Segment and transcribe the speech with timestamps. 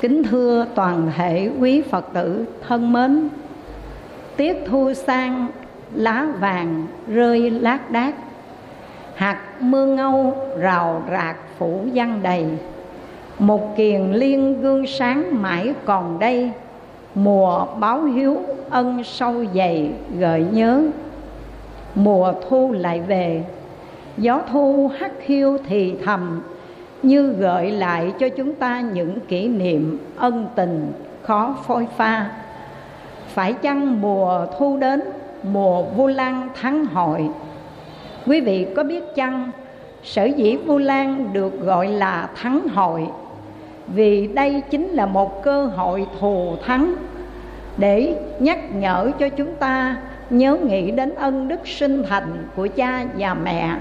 [0.00, 3.28] Kính thưa toàn thể quý Phật tử thân mến,
[4.36, 5.46] Tiết thu sang,
[5.94, 8.14] lá vàng rơi lác đác,
[9.14, 12.44] Hạt mưa ngâu rào rạc phủ văn đầy,
[13.38, 16.50] Một kiền liên gương sáng mãi còn đây,
[17.14, 18.40] Mùa báo hiếu
[18.70, 20.82] ân sâu dày gợi nhớ.
[21.94, 23.44] Mùa thu lại về,
[24.16, 26.40] Gió thu hắt hiu thì thầm
[27.02, 30.92] như gợi lại cho chúng ta những kỷ niệm ân tình
[31.22, 32.30] khó phôi pha.
[33.28, 35.00] Phải chăng mùa thu đến,
[35.42, 37.28] mùa vu lan thắng hội?
[38.26, 39.50] Quý vị có biết chăng
[40.02, 43.06] sở dĩ vu lan được gọi là thắng hội?
[43.86, 46.94] Vì đây chính là một cơ hội thù thắng
[47.76, 49.96] để nhắc nhở cho chúng ta
[50.30, 53.76] nhớ nghĩ đến ân đức sinh thành của cha và mẹ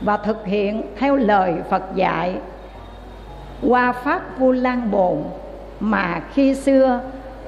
[0.00, 2.34] và thực hiện theo lời Phật dạy.
[3.62, 5.16] Qua pháp Vu Lan Bồn,
[5.80, 7.00] mà khi xưa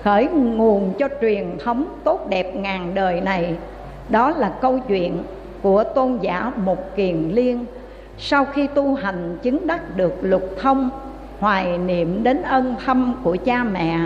[0.03, 3.55] khởi nguồn cho truyền thống tốt đẹp ngàn đời này,
[4.09, 5.23] đó là câu chuyện
[5.63, 7.65] của tôn giả Mục Kiền Liên.
[8.19, 10.91] Sau khi tu hành chứng đắc được lục thông,
[11.41, 13.99] hoài niệm đến ân thâm của cha mẹ,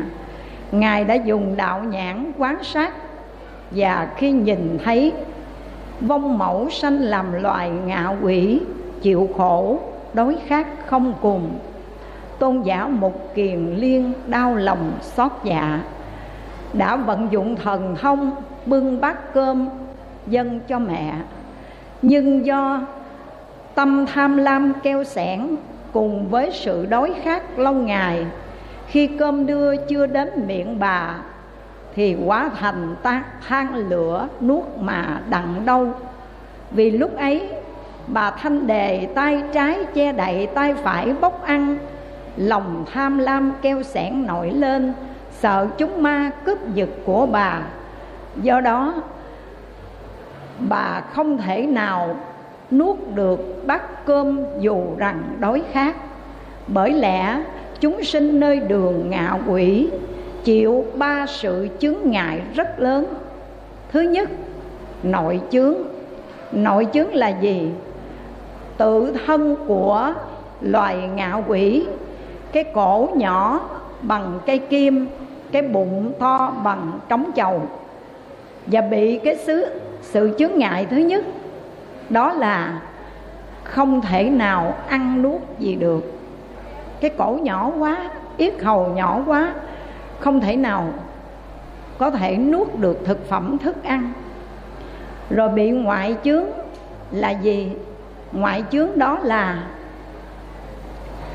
[0.72, 2.92] ngài đã dùng đạo nhãn quán sát
[3.70, 5.12] và khi nhìn thấy
[6.00, 8.60] vong mẫu sanh làm loài ngạ quỷ,
[9.02, 9.78] chịu khổ
[10.14, 11.58] đối khác không cùng.
[12.38, 15.80] Tôn giả một kiền liên đau lòng xót dạ.
[16.72, 18.30] Đã vận dụng thần thông,
[18.66, 19.68] bưng bát cơm,
[20.26, 21.14] dâng cho mẹ.
[22.02, 22.80] Nhưng do
[23.74, 25.56] tâm tham lam keo sẻn,
[25.92, 28.26] cùng với sự đói khát lâu ngày,
[28.86, 31.14] khi cơm đưa chưa đến miệng bà
[31.96, 35.90] thì quá thành ta, than lửa nuốt mà đặng đâu
[36.70, 37.48] vì lúc ấy,
[38.06, 41.78] bà thanh đề tay trái che đậy tay phải bốc ăn,
[42.36, 44.92] lòng tham lam keo sẻn nổi lên,
[45.30, 47.60] sợ chúng ma cướp giật của bà.
[48.42, 48.94] Do đó,
[50.68, 52.16] bà không thể nào
[52.70, 55.96] nuốt được bát cơm dù rằng đói khát.
[56.66, 57.42] Bởi lẽ,
[57.80, 59.90] chúng sinh nơi đường ngạ quỷ
[60.46, 63.06] chịu ba sự chướng ngại rất lớn.
[63.92, 64.28] Thứ nhất,
[65.02, 65.74] nội chướng.
[66.52, 67.70] Nội chướng là gì?
[68.76, 70.12] Tự thân của
[70.60, 71.86] loài ngạ quỷ.
[72.52, 73.60] Cái cổ nhỏ
[74.02, 75.08] bằng cây kim,
[75.52, 77.62] cái bụng to bằng trống chầu.
[78.66, 79.66] Và bị cái xứ,
[80.02, 81.24] sự chướng ngại thứ nhất,
[82.10, 82.80] đó là
[83.64, 86.12] không thể nào ăn nuốt gì được.
[87.00, 89.54] Cái cổ nhỏ quá, yết hầu nhỏ quá
[90.20, 90.92] không thể nào
[91.98, 94.12] có thể nuốt được thực phẩm thức ăn.
[95.30, 96.44] Rồi bị ngoại chướng
[97.10, 97.72] là gì?
[98.32, 99.66] Ngoại chướng đó là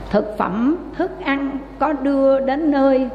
[0.09, 3.09] thực phẩm thức ăn có đưa đến nơi,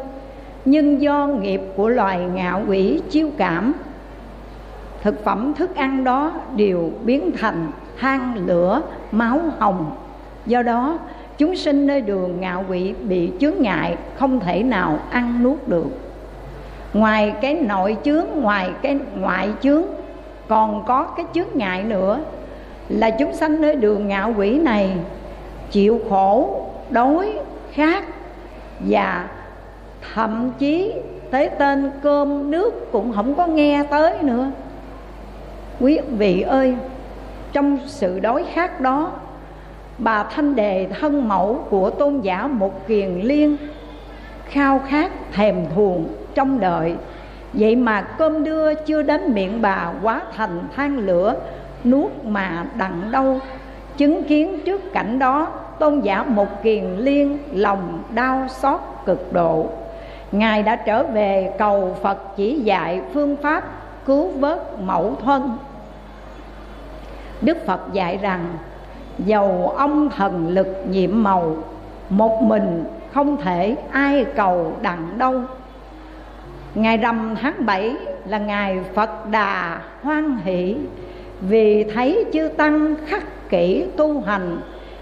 [0.65, 3.73] nhưng do nghiệp của loài ngạo quỷ chiêu cảm,
[5.03, 7.67] thực phẩm thức ăn đó đều biến thành
[7.99, 9.97] than, lửa, máu hồng.
[10.47, 10.99] Do đó
[11.39, 15.87] chúng sinh nơi đường ngạo quỷ bị chướng ngại, không thể nào ăn nuốt được.
[16.93, 19.83] Ngoài cái nội chướng, ngoài cái ngoại chướng,
[20.49, 22.21] còn có cái chướng ngại nữa.
[22.89, 24.91] Là chúng sanh nơi đường ngạo quỷ này
[25.71, 27.39] chịu khổ, đói,
[27.73, 28.05] khát
[28.81, 29.29] và
[30.15, 30.93] thậm chí
[31.31, 34.51] tới tên cơm nước cũng không có nghe tới nữa.
[35.81, 36.75] Quý vị ơi,
[37.53, 39.13] trong sự đói khát đó
[39.99, 43.57] bà thanh đề thân mẫu của tôn giả một kiền liên,
[44.45, 46.95] khao khát, thèm thuồng trong đợi.
[47.53, 51.35] Vậy mà cơm đưa chưa đến miệng bà, quá thành than lửa,
[51.85, 53.41] nuốt mà đặng đâu
[53.97, 55.49] chứng kiến trước cảnh đó,
[55.79, 59.67] tôn giả một kiền liên lòng đau xót cực độ.
[60.33, 63.65] Ngài đã trở về cầu phật chỉ dạy phương pháp
[64.07, 65.57] cứu vớt mẫu thân.
[67.41, 68.45] Đức phật dạy rằng
[69.19, 71.57] dầu ông thần lực nhiệm màu,
[72.11, 75.43] một mình không thể ai cầu đặng đâu.
[76.75, 77.97] Ngày rằm tháng bảy
[78.27, 80.77] là ngày phật đà hoan hỷ,
[81.41, 84.59] vì thấy chư tăng khắc kỷ tu hành,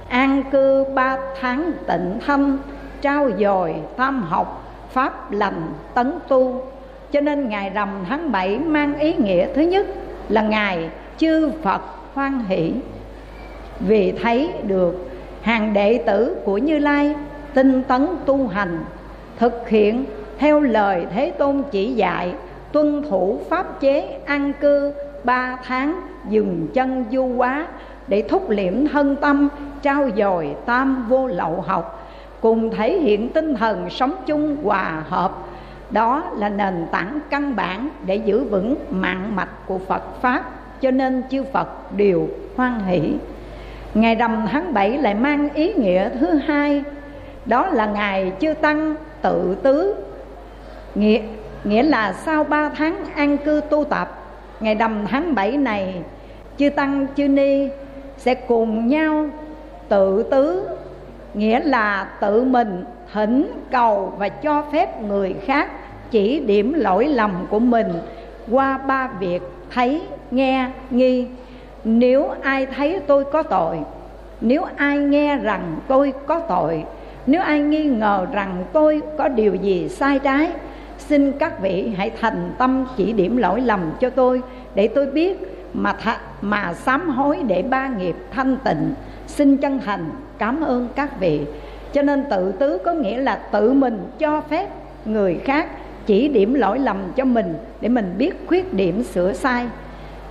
[0.09, 2.59] an cư ba tháng tịnh thâm
[3.01, 5.63] trao dồi tam học, pháp lành,
[5.95, 6.63] tấn tu.
[7.13, 9.87] Cho nên ngày rằm tháng 7 mang ý nghĩa thứ nhất
[10.29, 11.81] là ngày chư Phật
[12.15, 12.73] hoan hỷ
[13.81, 15.09] vì thấy được
[15.43, 17.15] hàng đệ tử của Như Lai
[17.55, 18.85] tinh tấn tu hành,
[19.39, 20.05] thực hiện
[20.39, 22.35] theo lời Thế Tôn chỉ dạy,
[22.73, 24.93] tuân thủ pháp chế an cư
[25.25, 27.67] ba tháng, dừng chân du quá
[28.09, 29.49] để thúc liệm thân tâm,
[29.83, 32.09] trao dồi tam vô lậu học,
[32.41, 35.33] cùng thể hiện tinh thần sống chung hòa hợp.
[35.91, 40.45] Đó là nền tảng căn bản để giữ vững mạng mạch của Phật Pháp,
[40.81, 43.15] cho nên chư Phật đều hoan hỷ.
[43.95, 46.83] Ngày rằm tháng 7 lại mang ý nghĩa thứ hai.
[47.47, 49.95] Đó là ngày chư Tăng tự tứ.
[50.95, 51.21] Nghĩa,
[51.65, 54.25] nghĩa là sau ba tháng an cư tu tập
[54.61, 55.95] Ngày rằm tháng 7 này
[56.59, 57.69] Chư Tăng chư Ni
[58.17, 59.27] sẽ cùng nhau
[59.89, 60.69] tự tứ
[61.35, 65.71] Nghĩa là tự mình thỉnh cầu và cho phép người khác
[66.11, 67.89] chỉ điểm lỗi lầm của mình
[68.51, 71.27] qua ba việc thấy nghe nghi
[71.85, 73.79] nếu ai thấy tôi có tội,
[74.41, 76.85] nếu ai nghe rằng tôi có tội,
[77.27, 80.51] nếu ai nghi ngờ rằng tôi có điều gì sai trái,
[80.99, 84.43] xin các vị hãy thành tâm chỉ điểm lỗi lầm cho tôi,
[84.75, 85.39] để tôi biết
[85.75, 88.95] mà th- mà sám hối để ba nghiệp thanh tịnh.
[89.27, 91.41] Xin chân thành cảm ơn các vị.
[91.93, 94.69] Cho nên tự tứ có nghĩa là tự mình cho phép
[95.05, 95.69] người khác
[96.07, 99.67] chỉ điểm lỗi lầm cho mình, để mình biết khuyết điểm sửa sai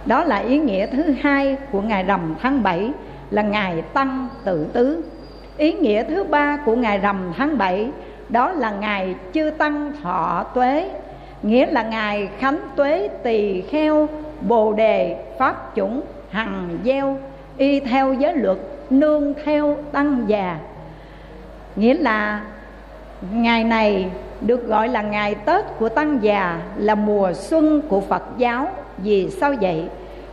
[0.05, 2.91] đó là ý nghĩa thứ hai của ngày rằm tháng 7
[3.29, 5.03] là ngày tăng tự tứ.
[5.57, 7.89] Ý nghĩa thứ ba của ngày rằm tháng 7
[8.29, 10.89] đó là ngày chư tăng thọ tuế,
[11.43, 14.07] nghĩa là ngày khánh tuế tỳ kheo,
[14.41, 16.01] bồ đề, pháp chủng,
[16.31, 17.17] hằng gieo,
[17.57, 18.57] y theo giới luật,
[18.89, 20.57] nương theo tăng già.
[21.75, 22.41] Nghĩa là
[23.31, 24.09] ngày này
[24.41, 28.67] được gọi là ngày tết của tăng già, là mùa xuân của phật giáo
[28.97, 29.83] vì sao vậy?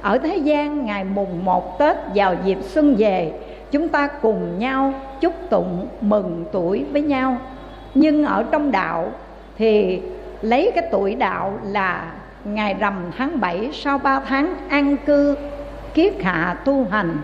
[0.02, 3.32] Ở thế gian, ngày mùng một tết vào dịp xuân về,
[3.70, 7.36] chúng ta cùng nhau chúc tụng mừng tuổi với nhau.
[7.94, 9.08] Nhưng ở trong đạo
[9.58, 10.00] thì
[10.42, 12.12] lấy cái tuổi đạo là
[12.44, 15.36] ngày rằm tháng 7 sau 3 tháng an cư
[15.94, 17.16] kiết hạ tu hành.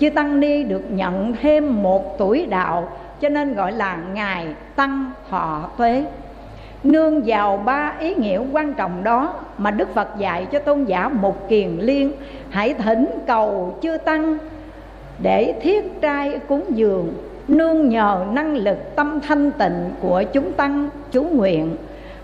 [0.00, 2.88] Chư tăng ni được nhận thêm một tuổi đạo,
[3.20, 4.46] cho nên gọi là ngày
[4.76, 6.04] tăng thọ tuế
[6.86, 11.08] nương vào ba ý nghĩa quan trọng đó mà đức phật dạy cho tôn giả
[11.08, 12.12] một kiền liên.
[12.50, 14.38] Hãy thỉnh cầu chư tăng
[15.22, 17.12] để thiết trai cúng dường,
[17.48, 21.76] nương nhờ năng lực tâm thanh tịnh của chúng tăng, chú nguyện.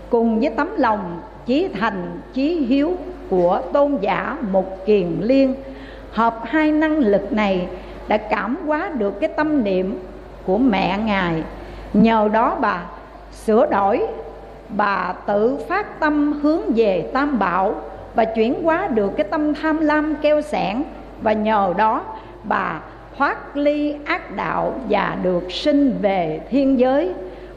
[0.09, 2.91] Cùng với tấm lòng chí thành, chí hiếu
[3.29, 5.55] của tôn giả một kiền liên,
[6.11, 7.67] hợp hai năng lực này
[8.07, 9.99] đã cảm hóa được cái tâm niệm
[10.45, 11.43] của mẹ ngài.
[11.93, 12.83] Nhờ đó bà
[13.31, 14.07] sửa đổi
[14.77, 17.75] bà tự phát tâm hướng về tam bảo
[18.15, 20.83] và chuyển hóa được cái tâm tham lam keo sẻn
[21.21, 22.03] và nhờ đó,
[22.43, 22.81] bà
[23.17, 27.13] thoát ly ác đạo và được sinh về thiên giới.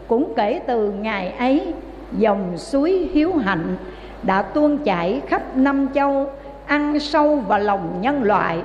[0.08, 1.72] Cũng kể từ ngày ấy,
[2.12, 3.76] dòng suối hiếu hạnh
[4.22, 6.30] đã tuôn chảy khắp năm châu,
[6.66, 8.62] ăn sâu vào lòng nhân loại.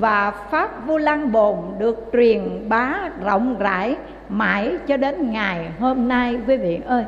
[0.00, 3.96] Và pháp vô lăng bồn được truyền bá rộng rãi
[4.28, 7.04] mãi cho đến ngày hôm nay, quý vị ơi.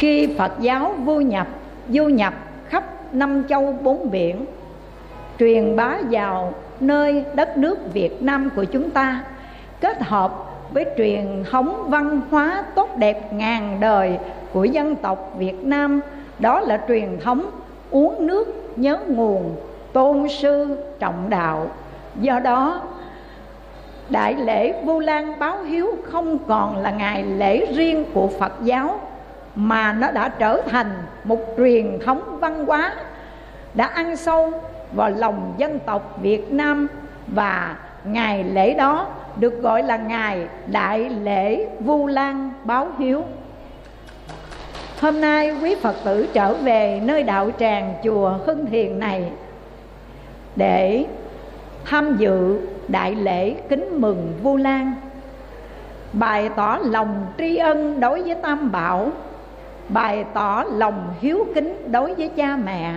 [0.00, 1.46] Khi phật giáo vô nhập,
[1.88, 2.34] du nhập
[2.68, 4.44] khắp năm châu bốn biển,
[5.38, 9.24] truyền bá vào nơi đất nước việt nam của chúng ta,
[9.80, 10.32] kết hợp
[10.72, 14.18] với truyền thống văn hóa tốt đẹp ngàn đời
[14.52, 16.00] của dân tộc việt nam,
[16.38, 17.50] đó là truyền thống
[17.90, 19.56] uống nước nhớ nguồn,
[19.92, 21.66] tôn sư trọng đạo.
[22.20, 22.82] Do đó,
[24.08, 29.00] đại lễ vu lan báo hiếu không còn là ngày lễ riêng của phật giáo
[29.54, 30.92] mà nó đã trở thành
[31.24, 32.94] một truyền thống văn hóa,
[33.74, 34.52] đã ăn sâu
[34.92, 36.86] vào lòng dân tộc Việt Nam
[37.26, 43.24] và ngày lễ đó được gọi là ngày đại lễ Vu Lan báo hiếu.
[45.00, 49.30] Hôm nay quý Phật tử trở về nơi đạo tràng chùa Hưng Thiền này
[50.56, 51.04] để
[51.84, 54.94] tham dự đại lễ kính mừng Vu Lan
[56.12, 59.10] bày tỏ lòng tri ân đối với Tam Bảo
[59.92, 62.94] bày tỏ lòng hiếu kính đối với cha mẹ.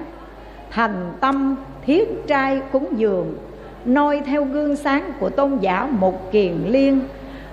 [0.70, 3.38] Thành tâm thiết trai cúng dường,
[3.86, 7.00] noi theo gương sáng của tôn giả một kiền liên,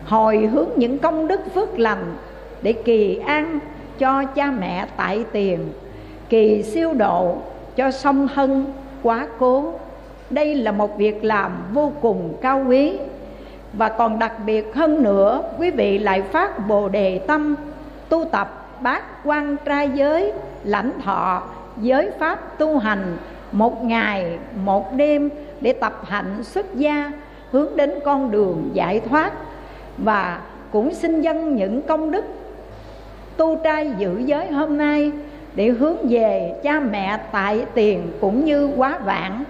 [0.05, 2.17] hồi hướng những công đức phước lành
[2.63, 3.59] để kỳ an
[3.99, 5.59] cho cha mẹ tại tiền,
[6.29, 7.37] kỳ siêu độ
[7.77, 8.67] cho song hân
[9.03, 9.73] quá cố.
[10.31, 12.93] Đây là một việc làm vô cùng cao quý.
[13.73, 17.55] Và còn đặc biệt hơn nữa, quý vị lại phát bồ đề tâm
[18.09, 20.33] tu tập bát quan trai giới,
[20.65, 21.43] lãnh thọ,
[21.81, 23.17] giới pháp tu hành,
[23.53, 27.13] một ngày, một đêm để tập hạnh xuất gia,
[27.51, 29.33] hướng đến con đường giải thoát
[29.99, 30.41] và
[30.73, 32.25] cũng xin dân những công đức
[33.37, 35.13] tu trai giữ giới hôm nay
[35.55, 39.45] để hướng về cha mẹ tại tiền cũng như quá vãng.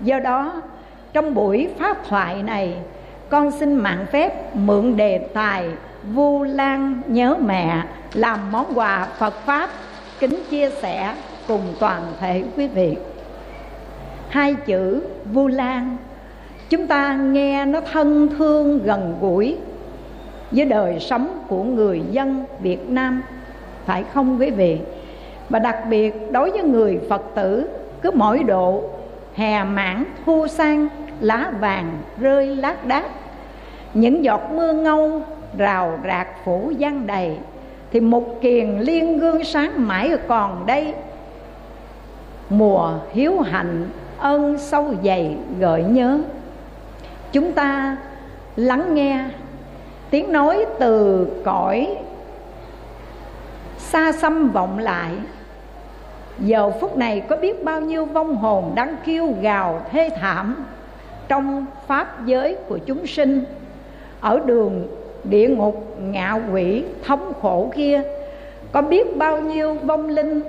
[0.00, 0.62] Do đó,
[1.12, 2.76] trong buổi pháp thoại này,
[3.28, 5.70] con xin mạng phép mượn đề tài
[6.14, 7.82] vu lan nhớ mẹ,
[8.14, 9.70] làm món quà phật pháp,
[10.18, 11.14] kính chia sẻ
[11.48, 12.96] cùng toàn thể quý vị.
[14.28, 15.96] Hai chữ vu lan,
[16.70, 19.56] chúng ta nghe nó thân thương gần gũi
[20.50, 23.22] với đời sống của người dân Việt Nam,
[23.84, 24.78] phải không quý vị?
[25.48, 27.68] Và đặc biệt đối với người Phật tử,
[28.02, 28.82] cứ mỗi độ
[29.34, 30.88] hè mãn thu sang,
[31.20, 33.04] lá vàng rơi lác đác.
[33.94, 35.22] Những giọt mưa ngâu
[35.58, 37.36] rào rạc phủ gian đầy,
[37.90, 40.94] thì một kiền liên gương sáng mãi còn đây.
[42.50, 46.18] Mùa hiếu hạnh ơn sâu dày gợi nhớ.
[47.32, 47.96] Chúng ta
[48.56, 49.24] lắng nghe
[50.10, 51.96] tiếng nói từ cõi
[53.78, 55.10] xa xăm vọng lại.
[56.38, 60.64] Giờ phút này có biết bao nhiêu vong hồn đang kêu gào thê thảm
[61.28, 63.44] trong pháp giới của chúng sinh.
[64.20, 64.86] Ở đường
[65.30, 68.02] địa ngục, ngạ quỷ, thống khổ kia.
[68.72, 70.40] Có biết bao nhiêu vong linh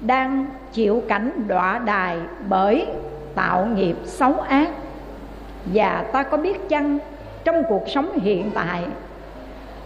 [0.00, 2.16] đang chịu cảnh đọa đài
[2.48, 2.86] bởi
[3.34, 4.68] tạo nghiệp xấu ác?
[5.74, 6.98] Và ta có biết chăng
[7.44, 8.82] trong cuộc sống hiện tại,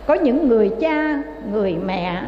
[0.07, 1.23] có những người cha,
[1.53, 2.23] người mẹ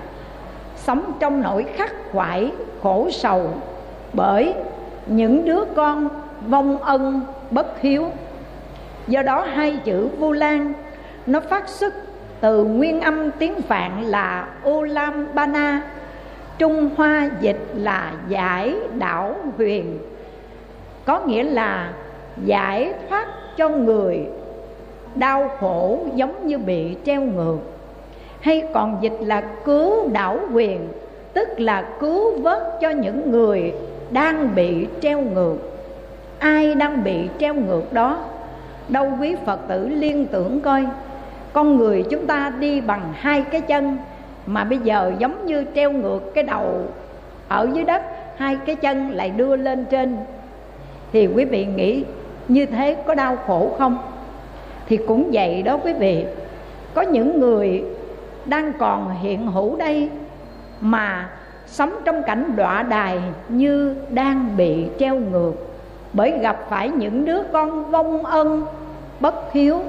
[0.77, 3.51] sống trong nỗi khắc khoải, khổ sầu
[4.13, 4.55] bởi
[5.07, 6.09] những đứa con
[6.49, 7.21] vong ân
[7.51, 8.11] bất hiếu?
[9.09, 10.73] Do đó hai chữ vu lan
[11.26, 11.95] nó phát xuất
[12.40, 15.83] từ nguyên âm tiếng phạn là Olam Bana
[16.59, 19.99] Trung Hoa dịch là giải đảo huyền.
[21.04, 21.92] Có nghĩa là
[22.45, 24.21] giải thoát cho người.
[25.14, 27.59] Đau khổ giống như bị treo ngược.
[28.40, 30.88] Hay còn dịch là cứu đảo huyền,
[31.37, 33.73] Tức là cứu vớt cho những người
[34.11, 35.56] đang bị treo ngược.
[36.38, 38.18] Ai đang bị treo ngược đó?
[38.88, 40.87] Đâu quý Phật tử liên tưởng coi
[41.57, 43.97] con người chúng ta đi bằng hai cái chân,
[44.47, 46.81] mà bây giờ giống như treo ngược cái đầu
[47.49, 48.03] ở dưới đất,
[48.37, 50.17] hai cái chân lại đưa lên trên.
[51.13, 52.05] Thì quý vị nghĩ
[52.49, 53.99] như thế có đau khổ không?
[54.89, 56.25] Thì cũng vậy đó quý vị.
[56.95, 57.85] Có những người
[58.47, 60.11] đang còn hiện hữu đây
[60.81, 61.29] mà
[61.67, 65.53] sống trong cảnh đọa đài như đang bị treo ngược
[66.13, 68.65] bởi gặp phải những đứa con vong ân,
[69.21, 69.83] bất hiếu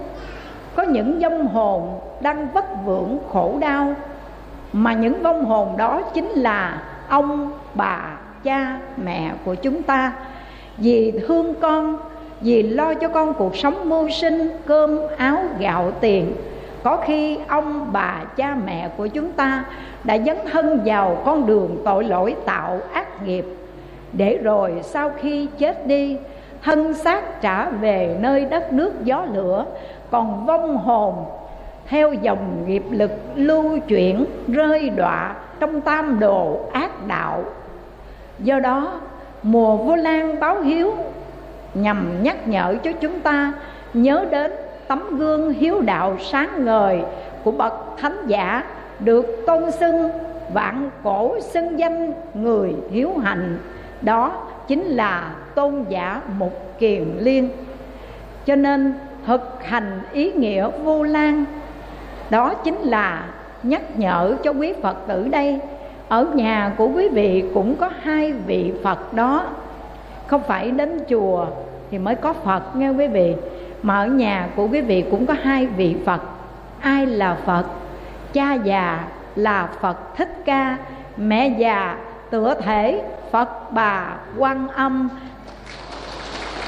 [0.77, 3.95] có những vong hồn đang vất vưởng khổ đau,
[4.73, 10.13] mà những vong hồn đó chính là ông bà, cha, mẹ của chúng ta.
[10.77, 11.97] Vì thương con,
[12.41, 16.33] vì lo cho con cuộc sống mưu sinh, cơm, áo, gạo, tiền,
[16.83, 19.65] có khi ông bà, cha, mẹ của chúng ta
[20.03, 23.45] đã dấn thân vào con đường tội lỗi tạo ác nghiệp.
[24.13, 26.17] Để rồi sau khi chết đi,
[26.63, 29.65] thân xác trả về nơi đất nước gió lửa
[30.11, 31.25] còn vong hồn.
[31.87, 37.43] Theo dòng nghiệp lực lưu chuyển, rơi đọa trong tam đồ ác đạo.
[38.39, 38.99] Do đó,
[39.43, 40.93] mùa vô lan báo hiếu,
[41.73, 43.53] nhằm nhắc nhở cho chúng ta
[43.93, 44.51] nhớ đến
[44.87, 47.01] tấm gương hiếu đạo sáng ngời
[47.43, 48.63] của bậc thánh giả,
[48.99, 50.09] được tôn xưng
[50.53, 53.57] vạn cổ xưng danh người hiếu hạnh.
[54.01, 54.31] Đó
[54.67, 57.49] chính là tôn giả mục kiền liên.
[58.45, 58.93] Cho nên
[59.27, 61.45] thực hành ý nghĩa vô lan.
[62.29, 63.25] Đó chính là
[63.63, 65.59] nhắc nhở cho quý phật tử đây.
[66.07, 69.45] Ở nhà của quý vị cũng có hai vị phật đó.
[70.27, 71.45] Không phải đến chùa
[71.91, 73.35] thì mới có phật nghe quý vị,
[73.81, 76.21] mà ở nhà của quý vị cũng có hai vị phật.
[76.81, 77.63] Ai là phật?
[78.33, 80.77] Cha già là phật thích ca,
[81.17, 81.97] mẹ già
[82.29, 85.09] tựa thể phật bà quan âm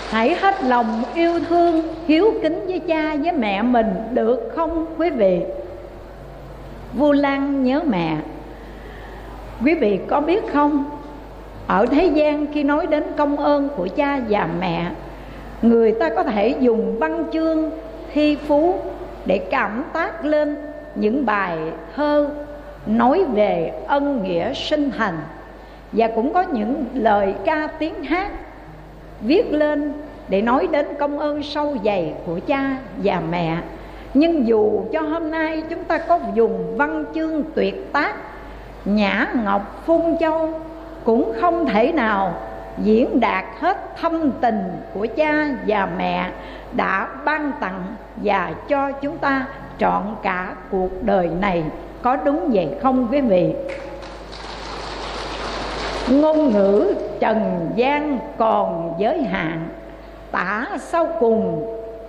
[0.09, 5.09] hãy hết lòng yêu thương, hiếu kính với cha, với mẹ mình được không, quý
[5.09, 5.41] vị?
[6.93, 8.17] Vu lan nhớ mẹ.
[9.63, 10.85] Quý vị có biết không?
[11.67, 14.91] Ở thế gian khi nói đến công ơn của cha và mẹ,
[15.61, 17.71] người ta có thể dùng văn chương,
[18.13, 18.75] thi phú
[19.25, 20.57] để cảm tác lên
[20.95, 21.57] những bài
[21.95, 22.29] thơ
[22.85, 25.17] nói về ân nghĩa sinh thành
[25.91, 28.31] và cũng có những lời ca tiếng hát
[29.21, 29.93] viết lên
[30.29, 33.57] để nói đến công ơn sâu dày của cha và mẹ.
[34.13, 38.15] Nhưng dù cho hôm nay chúng ta có dùng văn chương tuyệt tác,
[38.85, 40.53] nhã ngọc phun châu
[41.03, 42.33] cũng không thể nào
[42.77, 44.61] diễn đạt hết thâm tình
[44.93, 46.29] của cha và mẹ
[46.71, 47.83] đã ban tặng
[48.15, 49.45] và cho chúng ta
[49.77, 51.63] trọn cả cuộc đời này.
[52.01, 53.55] Có đúng vậy không quý vị?
[56.11, 59.67] Ngôn ngữ trần gian còn giới hạn,
[60.31, 61.65] tả sau cùng,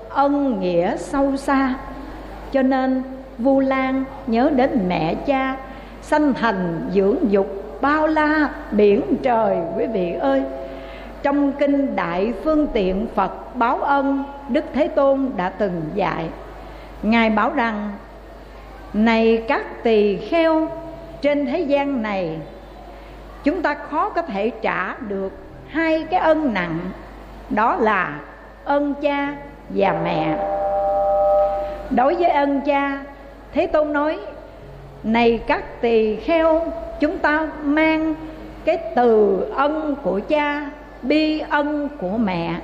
[0.09, 1.75] ân nghĩa sâu xa.
[2.53, 3.03] Cho nên,
[3.39, 5.57] vu lan nhớ đến mẹ cha,
[6.03, 7.47] sanh thành dưỡng dục
[7.81, 10.43] bao la biển trời quý vị ơi.
[11.23, 16.29] Trong kinh đại phương tiện phật báo ân, đức thế tôn đã từng dạy,
[17.03, 17.91] ngài bảo rằng,
[18.95, 20.69] này các tỳ kheo,
[21.21, 22.39] trên thế gian này
[23.45, 25.33] chúng ta khó có thể trả được
[25.69, 26.79] hai cái ân nặng,
[27.51, 28.21] đó là
[28.65, 29.37] ân cha
[29.69, 30.37] và mẹ.
[31.91, 33.05] Đối với ân cha,
[33.53, 34.19] thế tôn nói,
[35.03, 38.15] này các tỳ kheo, chúng ta mang
[38.65, 40.71] cái từ ân của cha,
[41.03, 42.55] bi ân của mẹ.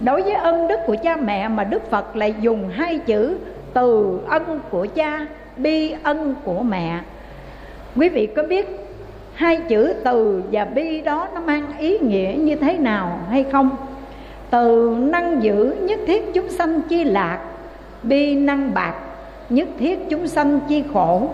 [0.00, 3.38] Đối với ân đức của cha mẹ mà đức phật lại dùng hai chữ
[3.74, 7.00] từ ân của cha, bi ân của mẹ.
[7.96, 8.91] Quý vị có biết
[9.34, 13.76] hai chữ từ và bi đó nó mang ý nghĩa như thế nào hay không?
[14.50, 17.38] Từ năng giữ nhất thiết chúng sanh chi lạc,
[18.02, 18.94] bi năng bạc
[19.48, 21.28] nhất thiết chúng sanh chi khổ.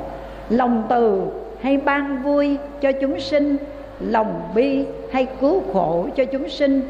[0.49, 1.23] Lòng từ
[1.61, 3.57] hay ban vui cho chúng sinh,
[4.01, 6.83] lòng bi hay cứu khổ cho chúng sinh.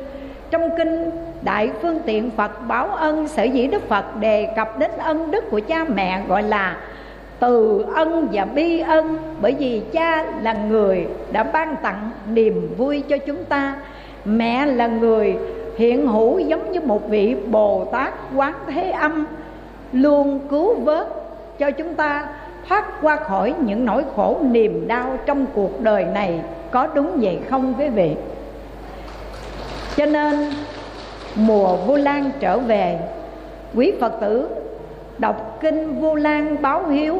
[0.50, 1.10] Trong kinh
[1.42, 5.50] đại phương tiện phật báo ân sở dĩ đức phật đề cập đến ân đức
[5.50, 6.76] của cha mẹ gọi là
[7.40, 13.02] từ ân và bi ân, bởi vì cha là người đã ban tặng niềm vui
[13.08, 13.74] cho chúng ta.
[14.24, 15.36] Mẹ là người
[15.76, 19.26] hiện hữu giống như một vị bồ tát quán thế âm,
[19.92, 21.08] luôn cứu vớt
[21.58, 22.28] cho chúng ta,
[22.68, 26.40] thoát qua khỏi những nỗi khổ niềm đau trong cuộc đời này.
[26.70, 28.14] Có đúng vậy không quý vị?
[29.96, 30.50] Cho nên,
[31.34, 32.98] mùa vu lan trở về,
[33.74, 34.48] quý phật tử
[35.18, 37.18] đọc kinh vu lan báo hiếu.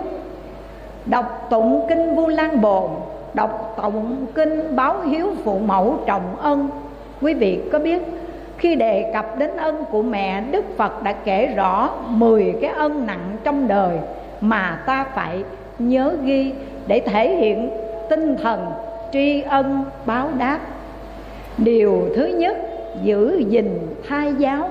[1.06, 2.90] Đọc tụng kinh vu lan bồn.
[3.34, 6.68] Đọc tụng kinh báo hiếu phụ mẫu trọng ân.
[7.22, 8.02] Quý vị có biết,
[8.58, 13.06] khi đề cập đến ân của mẹ, đức phật đã kể rõ 10 cái ân
[13.06, 13.98] nặng trong đời
[14.40, 15.42] mà ta phải
[15.78, 16.52] nhớ ghi
[16.86, 17.70] để thể hiện
[18.10, 18.66] tinh thần
[19.12, 20.58] tri ân báo đáp.
[21.58, 22.56] Điều thứ nhất,
[23.02, 24.68] giữ gìn thai giáo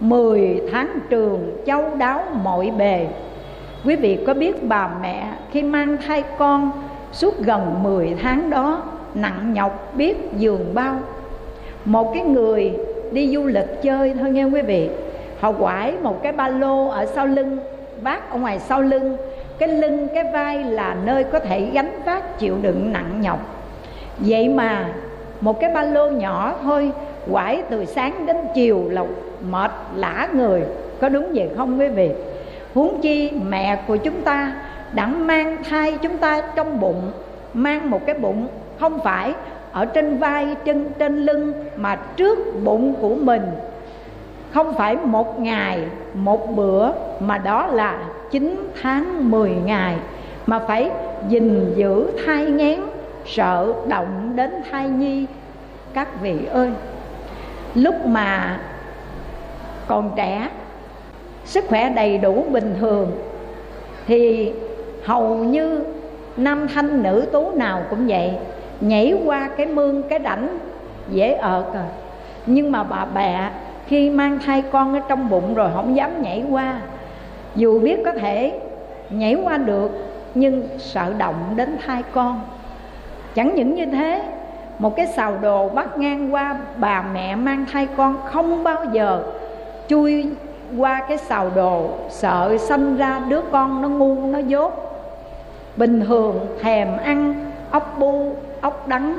[0.00, 3.06] mười tháng trường châu đáo mọi bề.
[3.84, 6.70] Quý vị có biết bà mẹ khi mang thai con
[7.12, 8.82] suốt gần 10 tháng đó,
[9.14, 10.96] nặng nhọc biết giường bao.
[11.84, 12.72] Một cái người
[13.12, 14.88] đi du lịch chơi thôi nghe quý vị.
[15.40, 17.58] Họ quải một cái ba lô ở sau lưng,
[18.02, 19.16] vác ở ngoài sau lưng.
[19.58, 23.38] Cái lưng, cái vai là nơi có thể gánh vác chịu đựng nặng nhọc.
[24.18, 24.88] Vậy mà
[25.40, 26.92] một cái ba lô nhỏ thôi
[27.30, 29.04] quải từ sáng đến chiều là
[29.50, 30.62] mệt lã người.
[31.00, 32.10] Có đúng vậy không quý vị?
[32.74, 34.52] Huống chi mẹ của chúng ta
[34.92, 37.12] đã mang thai chúng ta trong bụng,
[37.54, 38.46] mang một cái bụng
[38.80, 39.34] không phải
[39.72, 43.42] ở trên vai, chân, trên lưng mà trước bụng của mình.
[44.50, 45.78] Không phải một ngày,
[46.14, 47.98] một bữa, mà đó là
[48.30, 49.96] 9 tháng 10 ngày.
[50.46, 50.90] Mà phải
[51.28, 52.80] gìn giữ thai nghén
[53.26, 55.26] sợ động đến thai nhi.
[55.94, 56.70] Các vị ơi!
[57.74, 58.60] Lúc mà
[59.86, 60.48] còn trẻ,
[61.44, 63.12] sức khỏe đầy đủ bình thường,
[64.06, 64.52] thì
[65.04, 65.84] hầu như
[66.36, 68.32] nam thanh nữ tú nào cũng vậy,
[68.80, 70.58] nhảy qua cái mương, cái đảnh
[71.10, 71.84] dễ ợt à.
[72.46, 73.50] Nhưng mà bà bẹ
[73.86, 76.80] khi mang thai con ở trong bụng rồi không dám nhảy qua.
[77.56, 78.60] Dù biết có thể
[79.10, 79.90] nhảy qua được,
[80.34, 82.40] nhưng sợ động đến thai con.
[83.34, 84.22] Chẳng những như thế
[84.78, 89.22] một cái xào đồ bắt ngang qua, bà mẹ mang thai con không bao giờ
[89.88, 90.26] chui
[90.78, 91.88] qua cái xào đồ.
[92.08, 94.84] Sợ sanh ra đứa con nó ngu, nó dốt.
[95.76, 99.18] Bình thường thèm ăn, ốc bu, ốc đắng.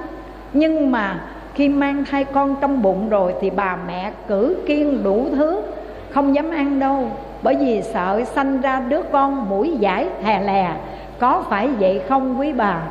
[0.54, 1.22] Nhưng mà
[1.54, 5.62] khi mang thai con trong bụng rồi thì bà mẹ cử kiên đủ thứ,
[6.10, 7.12] không dám ăn đâu.
[7.42, 10.72] Bởi vì sợ sanh ra đứa con mũi giải thè lè.
[11.20, 12.82] Có phải vậy không quý bà?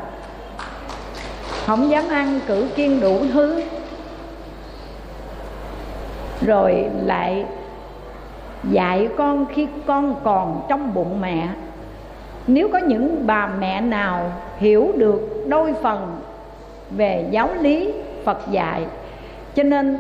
[1.69, 3.63] Không dám ăn, cử kiên đủ thứ.
[6.47, 7.45] Rồi lại
[8.71, 11.49] dạy con khi con còn trong bụng mẹ.
[12.47, 16.21] Nếu có những bà mẹ nào hiểu được đôi phần
[16.91, 17.93] về giáo lý
[18.25, 18.87] phật dạy,
[19.55, 19.99] cho nên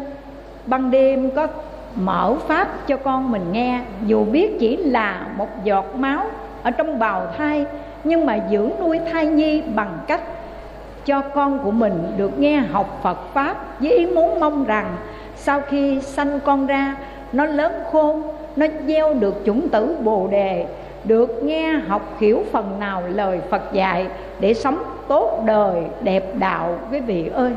[0.66, 1.46] ban đêm có
[1.94, 3.80] mở pháp cho con mình nghe.
[4.06, 6.26] Dù biết chỉ là một giọt máu
[6.62, 7.64] ở trong bào thai,
[8.04, 10.20] nhưng mà dưỡng nuôi thai nhi bằng cách
[11.08, 14.96] cho con của mình được nghe học Phật pháp với ý muốn mong rằng
[15.36, 16.96] sau khi sanh con ra,
[17.32, 18.22] nó lớn khôn,
[18.56, 20.66] nó gieo được chủng tử bồ đề,
[21.04, 24.06] được nghe học hiểu phần nào lời Phật dạy
[24.40, 27.52] để sống tốt đời, đẹp đạo, quý vị ơi.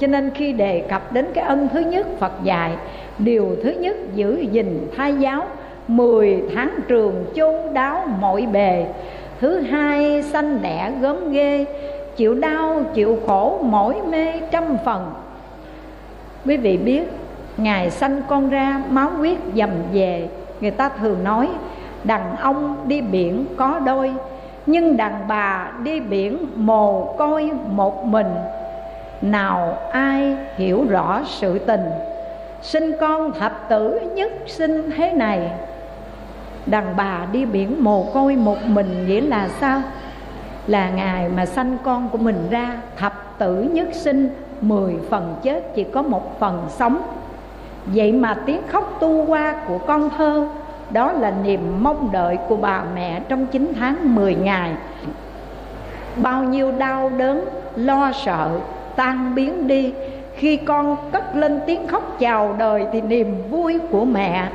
[0.00, 2.70] Cho nên khi đề cập đến cái ân thứ nhất Phật dạy,
[3.18, 5.46] Điều thứ nhất giữ gìn thai giáo,
[5.88, 8.86] Mười tháng trường chôn đáo mọi bề,
[9.40, 11.66] Thứ hai sanh đẻ gớm ghê
[12.16, 15.12] Chịu đau, chịu khổ mỏi mê trăm phần.
[16.46, 17.02] Quý vị biết,
[17.56, 20.28] Ngài sanh con ra máu huyết dầm về.
[20.60, 21.48] Người ta thường nói,
[22.04, 24.12] Đàn ông đi biển có đôi,
[24.66, 28.34] Nhưng đàn bà đi biển mồ côi một mình.
[29.22, 31.84] Nào ai hiểu rõ sự tình?
[32.62, 35.50] Sinh con thập tử nhất sinh thế này.
[36.66, 39.82] Đàn bà đi biển mồ côi một mình nghĩa là sao?
[40.66, 44.28] Là ngài mà sanh con của mình ra, thập tử nhất sinh,
[44.60, 47.02] mười phần chết, chỉ có một phần sống.
[47.86, 50.48] Vậy mà tiếng khóc tu qua của con thơ,
[50.90, 54.72] đó là niềm mong đợi của bà mẹ trong 9 tháng 10 ngày.
[56.16, 57.44] Bao nhiêu đau đớn,
[57.76, 58.50] lo sợ,
[58.96, 59.92] tan biến đi,
[60.34, 64.48] khi con cất lên tiếng khóc chào đời thì niềm vui của mẹ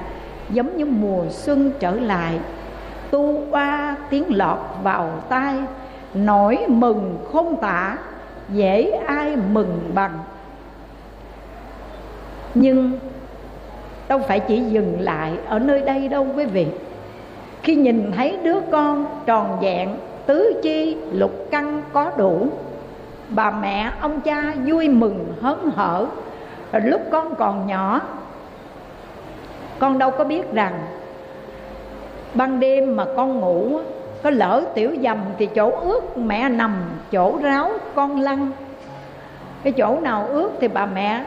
[0.50, 2.34] giống như mùa xuân trở lại.
[3.12, 5.56] Tu qua tiếng lọt vào tai
[6.14, 7.98] nỗi mừng không tả,
[8.50, 10.20] dễ ai mừng bằng.
[12.54, 13.00] Nhưng
[14.08, 16.68] đâu phải chỉ dừng lại ở nơi đây đâu quý vị.
[17.64, 19.90] Khi nhìn thấy đứa con tròn vẹn,
[20.26, 22.48] tứ chi lục căn có đủ,
[23.30, 26.06] bà mẹ ông cha vui mừng hớn hở.
[26.72, 28.02] Rồi lúc con còn nhỏ,
[29.80, 30.74] con đâu có biết rằng,
[32.34, 33.80] ban đêm mà con ngủ
[34.24, 36.76] có lỡ tiểu dầm thì chỗ ướt mẹ nằm,
[37.12, 38.52] chỗ ráo con lăn.
[39.64, 41.26] Cái chỗ nào ướt thì bà mẹ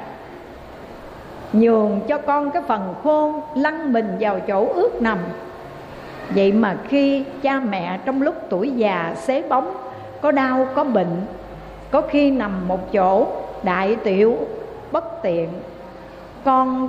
[1.52, 5.18] nhường cho con cái phần khô lăn mình vào chỗ ướt nằm.
[6.30, 9.76] Vậy mà khi cha mẹ trong lúc tuổi già xế bóng,
[10.20, 11.22] có đau, có bệnh,
[11.90, 13.26] có khi nằm một chỗ
[13.62, 14.37] đại tiểu
[14.92, 15.48] bất tiện.
[16.44, 16.88] Con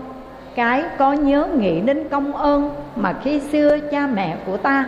[0.56, 4.86] cái có nhớ nghĩ đến công ơn mà khi xưa cha mẹ của ta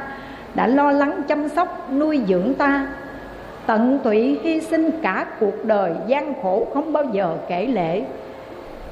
[0.56, 2.88] đã lo lắng chăm sóc, nuôi dưỡng ta.
[3.66, 8.04] Tận tụy hy sinh cả cuộc đời gian khổ không bao giờ kể lệ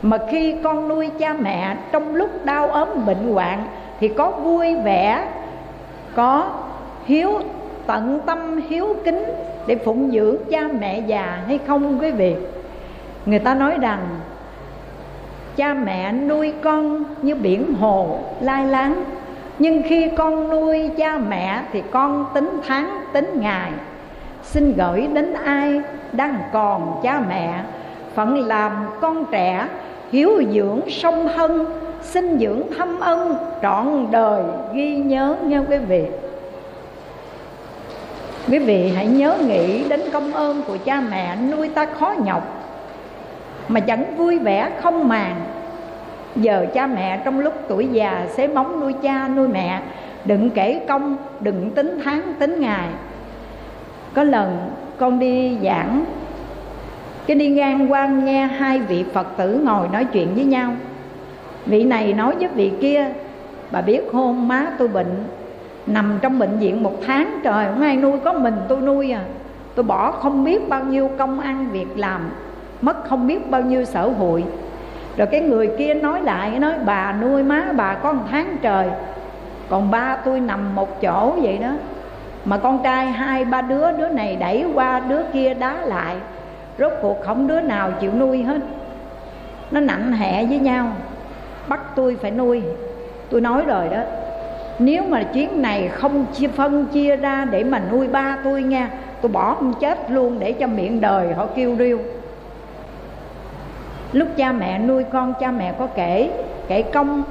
[0.02, 3.64] mà khi con nuôi cha mẹ trong lúc đau ốm bệnh hoạn
[4.00, 5.28] thì có vui vẻ,
[6.16, 6.52] có
[7.06, 7.40] hiếu
[7.88, 9.24] tận tâm, hiếu kính
[9.68, 12.36] để phụng dưỡng cha mẹ già hay không quý vị?
[13.26, 14.00] Người ta nói rằng,
[15.56, 19.04] cha mẹ nuôi con như biển hồ lai láng
[19.60, 23.72] nhưng khi con nuôi cha mẹ thì con tính tháng, tính ngày.
[24.44, 27.64] Xin gửi đến ai đang còn cha mẹ,
[28.16, 29.68] phận làm con trẻ,
[30.12, 31.66] hiếu dưỡng song thân,
[32.02, 36.06] xin dưỡng thâm ân trọn đời ghi nhớ nghe quý vị.
[38.48, 42.44] Quý vị hãy nhớ nghĩ đến công ơn của cha mẹ nuôi ta khó nhọc,
[43.68, 45.36] mà chẳng vui vẻ không màng
[46.36, 49.82] giờ cha mẹ trong lúc tuổi già xế móng nuôi cha, nuôi mẹ.
[50.26, 52.88] Đừng kể công, đừng tính tháng, tính ngày.
[54.14, 56.06] Có lần con đi giảng,
[57.28, 60.72] cái đi ngang qua nghe hai vị phật tử ngồi nói chuyện với nhau.
[61.66, 63.10] Vị này nói với vị kia,
[63.72, 65.24] bà biết hôn má tôi bệnh,
[65.88, 69.24] nằm trong bệnh viện một tháng trời không ai nuôi có mình tôi nuôi à.
[69.76, 72.22] Tôi bỏ không biết bao nhiêu công ăn việc làm,
[72.82, 74.44] mất không biết bao nhiêu sở hội
[75.18, 78.88] rồi cái người kia nói lại nói, bà nuôi má bà có một tháng trời,
[79.70, 81.72] còn ba tôi nằm một chỗ vậy đó.
[82.46, 86.16] Mà con trai hai ba đứa đứa này đẩy qua đứa kia đá lại,
[86.80, 88.62] rốt cuộc không đứa nào chịu nuôi hết.
[89.72, 90.88] Nó nặng hẹ với nhau,
[91.68, 92.62] bắt tôi phải nuôi.
[93.30, 94.00] Tôi nói rồi đó,
[94.80, 98.90] nếu mà chuyến này không chia phân chia ra để mà nuôi ba tôi nha,
[99.22, 102.00] tôi bỏ ông chết luôn để cho miệng đời họ kêu riêu
[104.16, 106.30] lúc cha mẹ nuôi con, cha mẹ có kể
[106.68, 107.24] kể công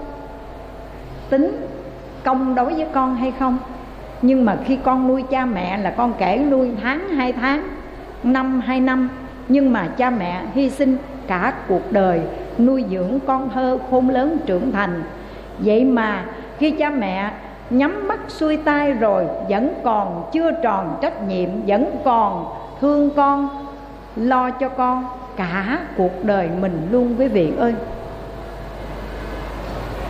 [1.30, 1.66] tính,
[2.24, 3.58] công đối với con hay không?
[4.22, 7.68] Nhưng mà khi con nuôi cha mẹ là con kể nuôi tháng, hai tháng,
[8.22, 9.08] năm, hai năm.
[9.48, 12.20] Nhưng mà cha mẹ hy sinh cả cuộc đời
[12.58, 15.02] nuôi dưỡng con thơ khôn lớn trưởng thành.
[15.58, 16.24] Vậy mà
[16.58, 17.30] khi cha mẹ
[17.70, 22.46] nhắm mắt xuôi tay rồi vẫn còn chưa tròn trách nhiệm, vẫn còn
[22.80, 23.63] thương con
[24.16, 25.04] lo cho con
[25.36, 27.74] cả cuộc đời mình luôn quý vị ơi.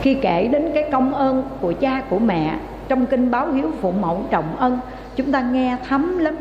[0.00, 2.54] Khi kể đến cái công ơn của cha, của mẹ,
[2.88, 4.78] trong kinh báo hiếu phụ mẫu trọng ân,
[5.16, 6.34] chúng ta nghe thấm lắm.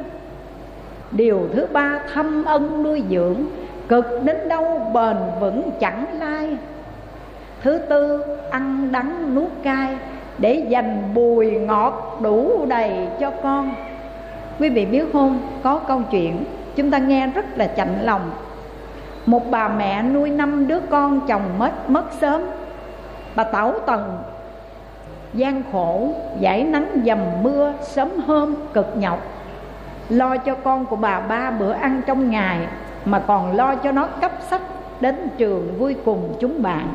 [1.11, 3.35] Điều thứ ba, thâm ân nuôi dưỡng,
[3.87, 6.57] cực đến đâu bền vững chẳng lai.
[7.61, 9.97] Thứ tư, ăn đắng nuốt cay,
[10.37, 13.75] để dành bùi ngọt đủ đầy cho con.
[14.59, 16.43] Quý vị biết không, có câu chuyện
[16.75, 18.31] chúng ta nghe rất là chạnh lòng.
[19.25, 22.41] Một bà mẹ nuôi năm đứa con chồng mất mất sớm.
[23.35, 24.17] Bà tảo tần,
[25.33, 29.19] gian khổ giải nắng dầm mưa, sớm hôm, cực nhọc.
[30.09, 32.67] Lo cho con của bà ba bữa ăn trong ngày,
[33.05, 34.61] mà còn lo cho nó cấp sách
[34.99, 36.87] đến trường vui cùng chúng bạn.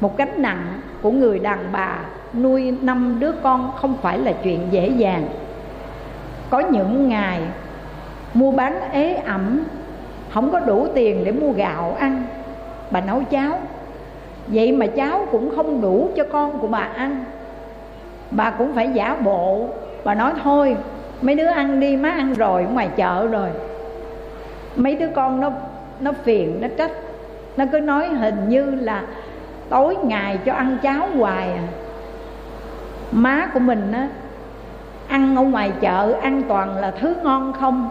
[0.00, 1.98] Một gánh nặng của người đàn bà
[2.34, 5.28] nuôi năm đứa con không phải là chuyện dễ dàng.
[6.50, 7.40] Có những ngày
[8.36, 9.64] mua bán ế ẩm,
[10.34, 12.22] không có đủ tiền để mua gạo ăn.
[12.90, 13.58] Bà nấu cháo.
[14.46, 17.24] Vậy mà cháo cũng không đủ cho con của bà ăn.
[18.30, 19.68] Bà cũng phải giả bộ.
[20.04, 20.76] Bà nói, thôi,
[21.22, 23.48] mấy đứa ăn đi, má ăn rồi, ngoài chợ rồi.
[24.76, 25.50] Mấy đứa con nó
[26.00, 26.90] nó phiền, nó trách.
[27.56, 29.02] Nó cứ nói hình như là
[29.68, 31.64] tối ngày cho ăn cháo hoài à.
[33.12, 34.08] Má của mình á,
[35.08, 37.90] ăn ở ngoài chợ ăn toàn là thứ ngon không?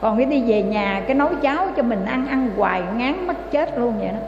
[0.00, 3.50] Còn cái đi về nhà, cái nấu cháo cho mình ăn ăn hoài, ngán mất
[3.50, 4.18] chết luôn vậy đó.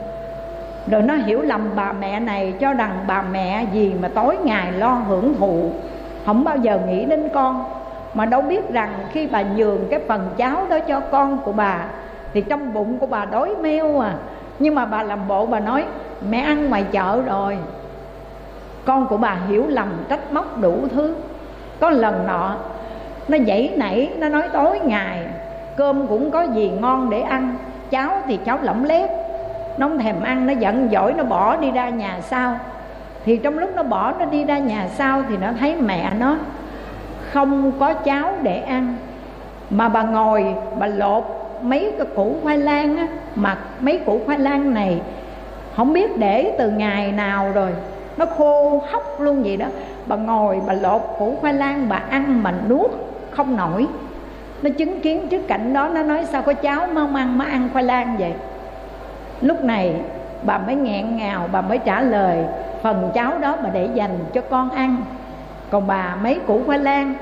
[0.87, 4.71] Rồi nó hiểu lầm bà mẹ này, cho rằng bà mẹ gì mà tối ngày
[4.71, 5.71] lo hưởng thụ,
[6.25, 7.65] không bao giờ nghĩ đến con.
[8.13, 11.85] Mà đâu biết rằng khi bà nhường cái phần cháo đó cho con của bà,
[12.33, 14.13] thì trong bụng của bà đói meo à.
[14.59, 15.85] Nhưng mà bà làm bộ bà nói,
[16.29, 17.57] mẹ ăn ngoài chợ rồi.
[18.85, 21.15] Con của bà hiểu lầm trách móc đủ thứ.
[21.79, 22.55] Có lần nọ,
[23.27, 25.25] nó dãy nảy, nó nói tối ngày
[25.75, 27.55] cơm cũng có gì ngon để ăn,
[27.89, 29.09] cháo thì cháu lỏng lét
[29.77, 32.59] nó không thèm ăn nó giận dỗi nó bỏ đi ra nhà sau.
[33.25, 36.37] Thì trong lúc nó bỏ nó đi ra nhà sau thì nó thấy mẹ nó
[37.31, 38.95] không có cháo để ăn.
[39.69, 41.23] Mà bà ngồi, bà lột
[41.61, 45.01] mấy cái củ khoai lang á, mà mấy củ khoai lang này
[45.75, 47.71] không biết để từ ngày nào rồi.
[48.17, 49.65] Nó khô hóc luôn vậy đó.
[50.05, 52.91] Bà ngồi, bà lột củ khoai lang, bà ăn mà nuốt
[53.31, 53.87] không nổi
[54.63, 57.69] nó chứng kiến trước cảnh đó, nó nói, sao có cháu mau ăn má ăn
[57.73, 58.33] khoai lang vậy?
[59.41, 59.95] Lúc này
[60.43, 62.37] bà mới nghẹn ngào, bà mới trả lời,
[62.81, 64.95] phần cháo đó bà để dành cho con ăn.
[65.69, 67.13] Còn bà mấy củ khoai lang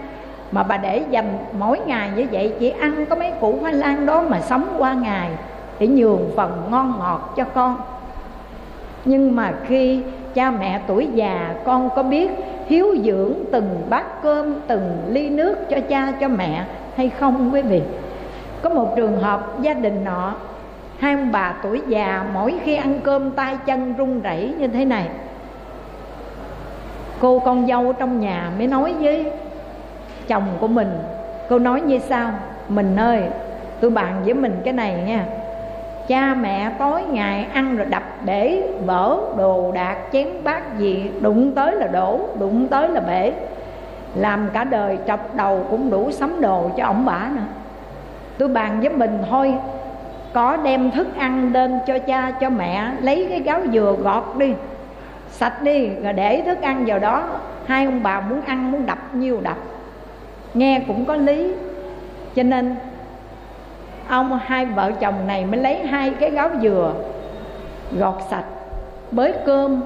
[0.52, 4.06] mà bà để dành mỗi ngày như vậy, chỉ ăn có mấy củ khoai lang
[4.06, 5.30] đó mà sống qua ngày,
[5.80, 7.78] để nhường phần ngon ngọt cho con.
[9.06, 12.32] Nhưng mà khi cha mẹ tuổi già, con có biết
[12.68, 16.64] hiếu dưỡng từng bát cơm, từng ly nước cho cha, cho mẹ
[16.96, 17.82] hay không quý vị?
[18.62, 20.34] Có một trường hợp gia đình nọ,
[21.00, 24.86] hai ông bà tuổi già, mỗi khi ăn cơm tay chân run rẩy như thế
[24.86, 25.08] này,
[27.20, 29.32] cô con dâu trong nhà mới nói với
[30.28, 30.92] chồng của mình,
[31.50, 32.32] cô nói như sao
[32.70, 33.22] mình ơi
[33.80, 35.26] tôi bàn với mình cái này nha.
[36.08, 41.52] Cha mẹ tối ngày ăn rồi đập bể, vỡ đồ đạc, chén bát gì, đụng
[41.56, 43.34] tới là đổ, đụng tới là bể
[44.16, 47.42] làm cả đời chọc đầu cũng đủ sắm đồ cho ổng bả nữa.
[48.38, 49.54] Tôi bàn với mình, thôi,
[50.34, 54.54] có đem thức ăn lên cho cha, cho mẹ, lấy cái gáo dừa gọt đi.
[55.30, 57.24] Sạch đi, rồi để thức ăn vào đó.
[57.66, 59.58] Hai ông bà muốn ăn, muốn đập nhiêu đập.
[60.54, 61.54] Nghe cũng có lý.
[62.36, 62.76] Cho nên,
[64.08, 66.94] ông hai vợ chồng này mới lấy hai cái gáo dừa
[68.00, 68.46] gọt sạch.
[69.12, 69.82] Bới cơm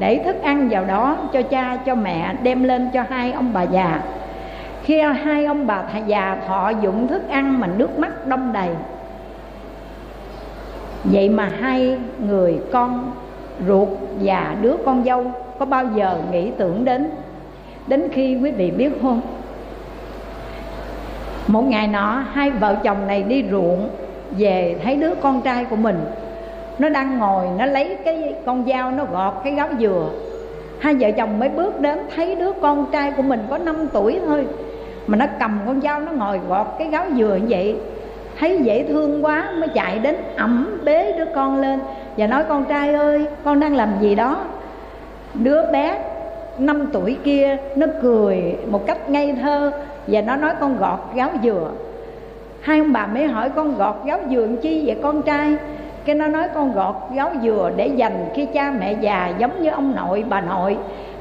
[0.00, 3.62] để thức ăn vào đó cho cha, cho mẹ, đem lên cho hai ông bà
[3.62, 4.00] già.
[4.82, 8.68] Khi hai ông bà già thọ dụng thức ăn mà nước mắt đông đầy,
[11.04, 13.12] vậy mà hai người con
[13.66, 13.88] ruột
[14.20, 17.10] và đứa con dâu có bao giờ nghĩ tưởng đến
[17.86, 19.20] đến khi quý vị biết không?
[21.46, 23.88] Một ngày nọ, hai vợ chồng này đi ruộng
[24.38, 26.04] về thấy đứa con trai của mình
[26.80, 30.10] nó đang ngồi, nó lấy cái con dao, nó gọt cái gáo dừa.
[30.78, 34.20] Hai vợ chồng mới bước đến, thấy đứa con trai của mình có 5 tuổi
[34.26, 34.46] thôi,
[35.06, 37.76] mà nó cầm con dao, nó ngồi gọt cái gáo dừa như vậy.
[38.38, 41.80] Thấy dễ thương quá, mới chạy đến ẩm bế đứa con lên
[42.16, 44.44] và nói, con trai ơi, con đang làm gì đó?
[45.34, 45.98] Đứa bé
[46.58, 49.72] năm tuổi kia, nó cười một cách ngây thơ
[50.06, 51.70] và nó nói, con gọt gáo dừa.
[52.60, 55.56] Hai ông bà mới hỏi, con gọt gáo dừa chi vậy con trai?
[56.10, 59.70] Cái nó nói con gọt gáo dừa để dành khi cha mẹ già giống như
[59.70, 60.78] ông nội, bà nội.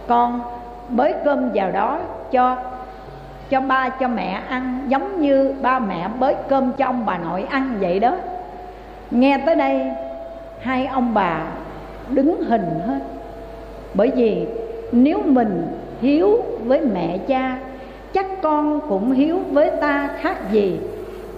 [0.08, 0.42] Con
[0.90, 2.00] bới cơm vào đó
[2.32, 2.56] cho
[3.50, 7.46] cho ba, cho mẹ ăn, giống như ba mẹ bới cơm cho ông bà nội
[7.50, 8.16] ăn vậy đó.
[9.12, 9.92] Nghe tới đây,
[10.60, 11.42] hai ông bà
[12.10, 13.00] đứng hình hết.
[13.94, 14.48] Bởi vì
[14.92, 15.68] nếu mình
[16.02, 17.58] hiếu với mẹ cha,
[18.14, 20.80] chắc con cũng hiếu với ta khác gì.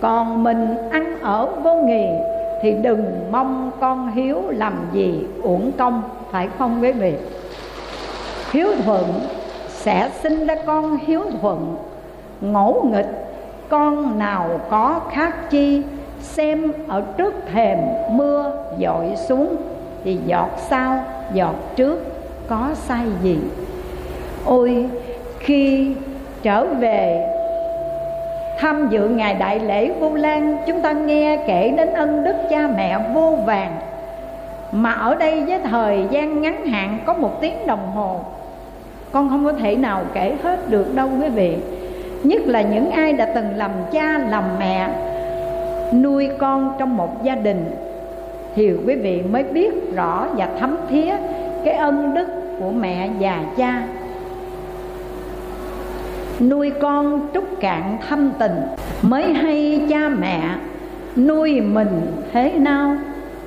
[0.02, 2.31] Còn mình ăn ở vô nghề
[2.62, 7.14] thì đừng mong con hiếu làm gì uổng công, phải không quý vị?
[8.52, 9.06] Hiếu thuận
[9.70, 11.76] sẽ sinh ra con hiếu thuận.
[12.42, 13.26] Ngỗ nghịch,
[13.70, 15.84] con nào có khác chi?
[16.22, 17.78] Xem ở trước thềm
[18.12, 19.56] mưa dội xuống,
[20.04, 22.00] thì giọt sau, giọt trước,
[22.48, 23.40] có sai gì?
[24.46, 24.90] Ôi,
[25.40, 25.96] khi
[26.44, 27.28] trở về
[28.62, 32.68] tham dự ngày đại lễ vu lan, chúng ta nghe kể đến ân đức cha
[32.78, 33.76] mẹ vô vàng.
[34.72, 38.20] Mà ở đây với thời gian ngắn hạn có một tiếng đồng hồ.
[39.12, 41.58] Con không có thể nào kể hết được đâu quý vị.
[42.24, 44.88] Nhất là những ai đã từng làm cha, làm mẹ,
[45.94, 47.72] nuôi con trong một gia đình.
[48.56, 51.14] Thì quý vị mới biết rõ và thấm thía
[51.66, 52.28] cái ân đức
[52.60, 53.84] của mẹ và cha
[56.50, 58.62] nuôi con trúc cạn thâm tình
[59.02, 60.42] mới hay cha mẹ
[61.16, 62.96] nuôi mình thế nào?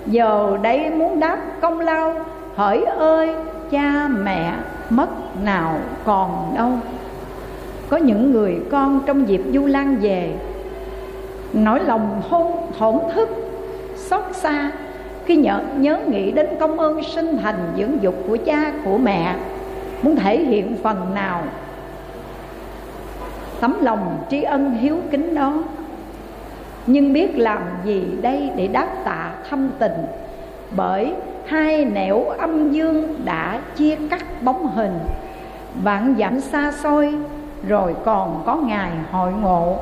[0.07, 2.15] Giờ đây muốn đáp công lao
[2.57, 3.31] hỡi ơi
[3.71, 4.55] cha mẹ
[4.91, 5.09] mất
[5.45, 6.71] nào còn đâu?
[7.89, 10.33] Có những người con trong dịp du lan về
[11.53, 13.29] nỗi lòng hôn thổn thức
[13.97, 14.71] xót xa
[15.27, 19.37] khi nhớ, nhớ nghĩ đến công ơn sinh thành dưỡng dục của cha của mẹ.
[20.03, 21.43] Muốn thể hiện phần nào
[23.65, 25.55] tấm lòng tri ân hiếu kính đó.
[26.87, 29.93] Nhưng biết làm gì đây để đáp tạ thâm tình?
[30.77, 31.13] Bởi
[31.47, 34.99] hai nẻo âm dương đã chia cắt bóng hình.
[35.83, 37.15] Vạn dặm xa xôi,
[37.69, 39.79] rồi còn có ngày hội ngộ.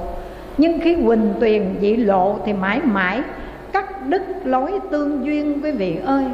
[0.58, 3.20] Nhưng khi quỳnh tuyền dị lộ thì mãi mãi
[3.72, 6.24] cắt đứt lối tương duyên quý vị ơi.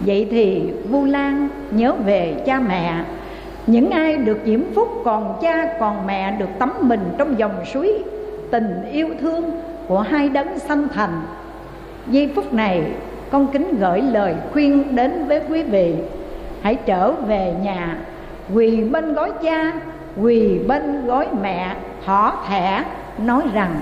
[0.00, 3.04] Vậy thì vu lan nhớ về cha mẹ
[3.66, 8.04] những ai được diễm phúc còn cha còn mẹ được tắm mình trong dòng suối
[8.50, 9.50] tình yêu thương
[9.88, 11.22] của hai đấng sanh thành.
[12.06, 12.82] Giây phút này,
[13.30, 15.94] con kính gửi lời khuyên đến với quý vị.
[16.62, 17.98] Hãy trở về nhà,
[18.54, 19.72] quỳ bên gối cha,
[20.22, 22.84] quỳ bên gối mẹ, thỏ thẻ,
[23.18, 23.74] nói rằng,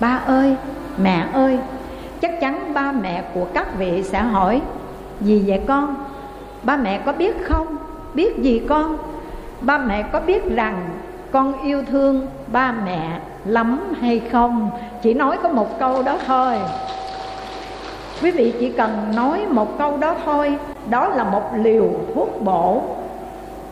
[0.00, 0.56] ba ơi,
[1.02, 1.58] mẹ ơi,
[2.20, 4.60] chắc chắn ba mẹ của các vị sẽ hỏi,
[5.20, 5.94] gì vậy con?
[6.62, 7.76] Ba mẹ có biết không?
[8.14, 8.98] Biết gì con?
[9.60, 10.88] Ba mẹ có biết rằng
[11.30, 14.70] con yêu thương ba mẹ lắm hay không?
[15.02, 16.56] Chỉ nói có một câu đó thôi.
[18.22, 20.56] Quý vị chỉ cần nói một câu đó thôi,
[20.90, 22.82] đó là một liều thuốc bổ,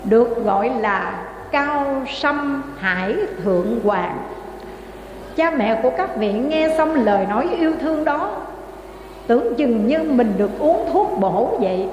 [0.04, 1.12] được gọi là
[1.50, 4.18] cao sâm hải thượng hoàng.
[5.36, 8.30] Cha mẹ của các vị nghe xong lời nói yêu thương đó,
[9.26, 11.88] tưởng chừng như mình được uống thuốc bổ vậy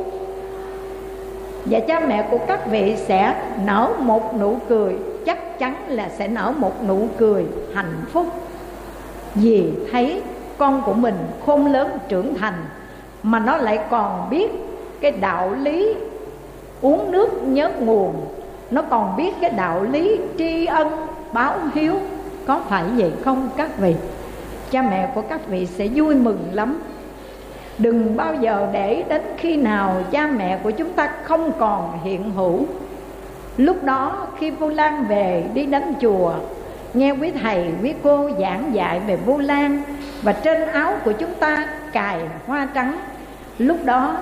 [1.65, 4.95] và cha mẹ của các vị sẽ nở một nụ cười.
[5.25, 8.27] Chắc chắn là sẽ nở một nụ cười hạnh phúc.
[9.35, 10.21] Vì thấy
[10.57, 11.15] con của mình
[11.45, 12.65] khôn lớn trưởng thành,
[13.23, 14.51] mà nó lại còn biết
[15.01, 15.95] cái đạo lý
[16.81, 18.13] uống nước nhớ nguồn.
[18.71, 20.87] Nó còn biết cái đạo lý tri ân,
[21.33, 21.93] báo hiếu.
[22.47, 23.95] Có phải vậy không các vị?
[24.71, 26.81] Cha mẹ của các vị sẽ vui mừng lắm
[27.77, 32.31] đừng bao giờ để đến khi nào cha mẹ của chúng ta không còn hiện
[32.31, 32.65] hữu.
[33.57, 36.33] Lúc đó khi vu lan về đi đến chùa,
[36.93, 39.81] nghe quý thầy, quý cô giảng dạy về vu lan
[40.21, 42.97] và trên áo của chúng ta cài hoa trắng,
[43.57, 44.17] lúc đó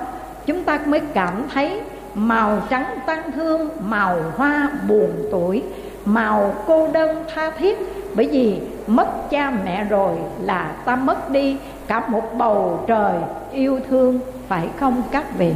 [0.46, 1.80] chúng ta mới cảm thấy
[2.14, 5.62] màu trắng tăng thương, màu hoa buồn tuổi,
[6.04, 7.78] màu cô đơn tha thiết.
[8.14, 13.14] Bởi vì mất cha mẹ rồi là ta mất đi cả một bầu trời
[13.52, 15.52] yêu thương, phải không các vị?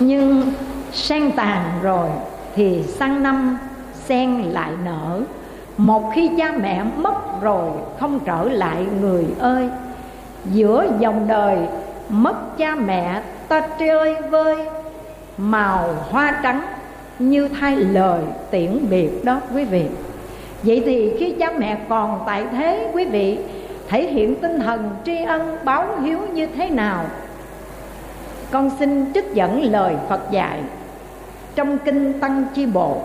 [0.00, 0.52] Nhưng
[0.92, 2.08] sen tàn rồi
[2.54, 3.58] thì sang năm
[4.04, 5.20] sen lại nở.
[5.76, 9.68] Một khi cha mẹ mất rồi, không trở lại người ơi.
[10.44, 11.58] Giữa dòng đời
[12.08, 14.56] mất cha mẹ, ta chơi vơi.
[15.38, 16.62] Màu hoa trắng
[17.18, 19.86] như thay lời tiễn biệt đó quý vị
[20.62, 23.38] vậy thì khi cha mẹ còn tại thế, quý vị,
[23.88, 27.04] thể hiện tinh thần tri ân, báo hiếu như thế nào?
[28.50, 30.58] Con xin trích dẫn lời phật dạy
[31.54, 33.02] trong kinh tăng chi bộ.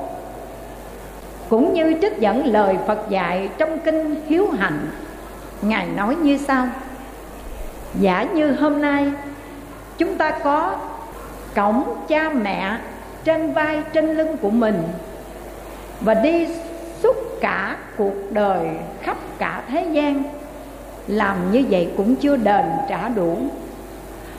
[1.49, 4.87] Cũng như trích dẫn lời phật dạy trong kinh hiếu hạnh,
[5.61, 6.67] ngài nói như sau.
[7.99, 9.11] Giả như hôm nay,
[9.97, 10.75] chúng ta có
[11.55, 12.77] cổng cha mẹ
[13.23, 14.83] trên vai trên lưng của mình
[16.01, 16.47] và đi
[17.41, 18.67] cả cuộc đời
[19.01, 20.23] khắp cả thế gian.
[21.07, 23.37] Làm như vậy cũng chưa đền trả đủ.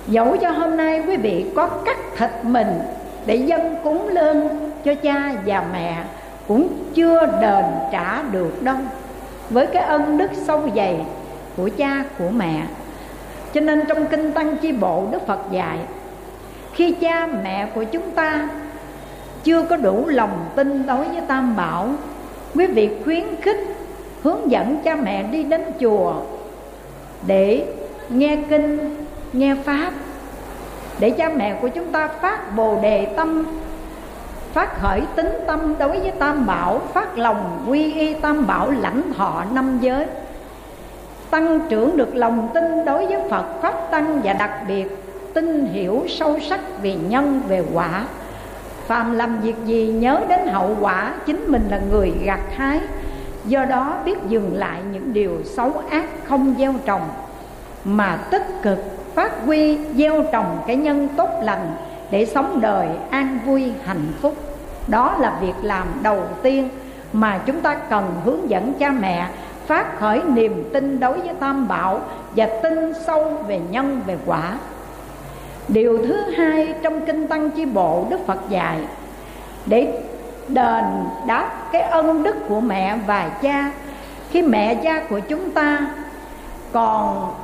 [0.09, 2.78] Dẫu cho hôm nay quý vị có cắt thịt mình
[3.26, 4.49] để dân cúng lên
[4.84, 6.05] cho cha và mẹ,
[6.49, 8.76] cũng chưa đền trả được đâu.
[9.51, 10.96] Với cái ân đức sâu dày
[11.57, 12.62] của cha, của mẹ.
[13.55, 15.78] Cho nên trong kinh tăng chi bộ, đức phật dạy,
[16.72, 18.49] khi cha, mẹ của chúng ta
[19.44, 21.88] chưa có đủ lòng tin đối với tam bảo
[22.55, 23.61] quý vị khuyến khích
[24.22, 26.14] hướng dẫn cha mẹ đi đến chùa
[27.26, 27.64] để
[28.09, 28.94] nghe kinh,
[29.32, 29.92] nghe pháp,
[30.99, 33.46] để cha mẹ của chúng ta phát bồ đề tâm,
[34.53, 39.03] phát khởi tính tâm đối với tam bảo, phát lòng quy y tam bảo lãnh
[39.16, 40.07] thọ năm giới,
[41.30, 44.86] tăng trưởng được lòng tin đối với phật pháp tăng và đặc biệt
[45.34, 48.05] tin hiểu sâu sắc về nhân, về quả
[48.89, 52.80] phàm làm việc gì nhớ đến hậu quả chính mình là người gặt hái.
[53.45, 57.09] Do đó biết dừng lại những điều xấu ác không gieo trồng,
[57.84, 58.78] mà tích cực
[59.14, 61.70] phát huy gieo trồng cái nhân tốt lành
[62.11, 64.34] để sống đời an vui, hạnh phúc.
[64.89, 66.68] Đó là việc làm đầu tiên
[67.12, 69.28] mà chúng ta cần hướng dẫn cha mẹ
[69.66, 72.01] phát khởi niềm tin đối với tam bảo
[72.36, 74.59] và tin sâu về nhân, về quả
[75.68, 78.78] điều thứ hai trong kinh tăng chi bộ đức phật dạy,
[79.66, 80.02] để
[80.48, 80.84] đền
[81.26, 83.70] đáp cái ân đức của mẹ và cha.
[84.30, 85.86] Khi mẹ, cha của chúng ta
[86.72, 87.34] còn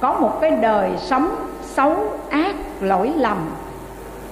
[0.00, 1.96] có một cái đời sống xấu,
[2.30, 3.50] ác, lỗi lầm,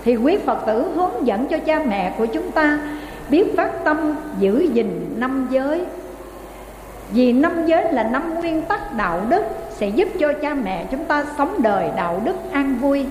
[0.05, 2.79] thì quý phật tử hướng dẫn cho cha mẹ của chúng ta
[3.29, 5.85] biết phát tâm giữ gìn năm giới.
[7.11, 11.05] Vì năm giới là năm nguyên tắc đạo đức, sẽ giúp cho cha mẹ chúng
[11.05, 13.07] ta sống đời đạo đức an vui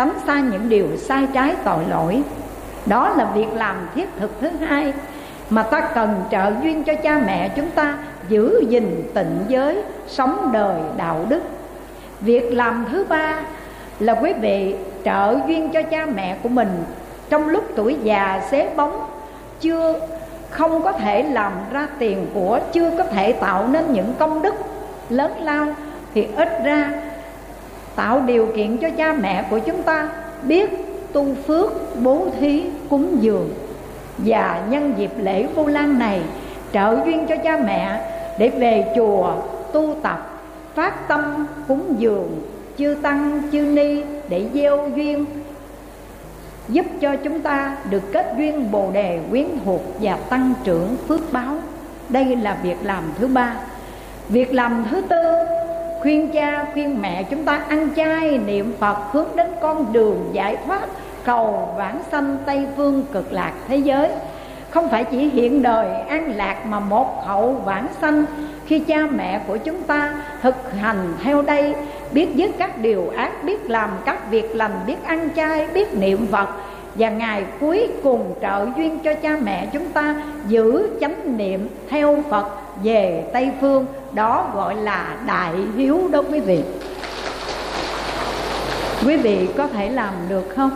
[0.00, 2.22] tránh xa những điều sai trái tội lỗi.
[2.86, 4.92] Đó là việc làm thiết thực thứ hai
[5.50, 7.98] mà ta cần trợ duyên cho cha mẹ chúng ta
[8.28, 11.42] giữ gìn tịnh giới, sống đời đạo đức.
[12.20, 13.40] Việc làm thứ ba
[13.98, 14.74] là quý vị
[15.04, 16.84] trợ duyên cho cha mẹ của mình
[17.30, 19.06] trong lúc tuổi già xế bóng,
[19.60, 20.00] chưa,
[20.50, 24.54] không có thể làm ra tiền của, chưa có thể tạo nên những công đức
[25.10, 25.66] lớn lao
[26.14, 26.90] thì ít ra
[28.00, 30.08] tạo điều kiện cho cha mẹ của chúng ta
[30.42, 30.70] biết
[31.12, 31.72] tu phước,
[32.02, 33.50] bố thí, cúng dường
[34.18, 36.20] và nhân dịp lễ vu lan này
[36.72, 38.00] trợ duyên cho cha mẹ
[38.38, 39.34] để về chùa
[39.72, 40.40] tu tập,
[40.74, 42.42] phát tâm cúng dường,
[42.78, 45.24] chư tăng, chư ni để gieo duyên,
[46.68, 51.32] giúp cho chúng ta được kết duyên bồ đề quyến thuộc và tăng trưởng phước
[51.32, 51.56] báo.
[52.08, 53.54] Đây là việc làm thứ ba.
[54.28, 55.36] Việc làm thứ tư
[56.00, 60.56] khuyên cha, khuyên mẹ chúng ta ăn chay, niệm phật, hướng đến con đường giải
[60.66, 60.80] thoát,
[61.24, 64.10] cầu vãng sanh tây phương cực lạc thế giới.
[64.70, 68.24] Không phải chỉ hiện đời an lạc mà một hậu vãng sanh.
[68.66, 71.74] Khi cha mẹ của chúng ta thực hành theo đây,
[72.12, 76.26] biết dứt các điều ác, biết làm các việc lành, biết ăn chay, biết niệm
[76.26, 76.48] phật
[76.94, 82.18] và ngày cuối cùng trợ duyên cho cha mẹ chúng ta giữ chánh niệm theo
[82.30, 82.46] phật
[82.82, 86.62] về tây phương, đó gọi là đại hiếu đó quý vị.
[89.06, 90.70] Quý vị có thể làm được không?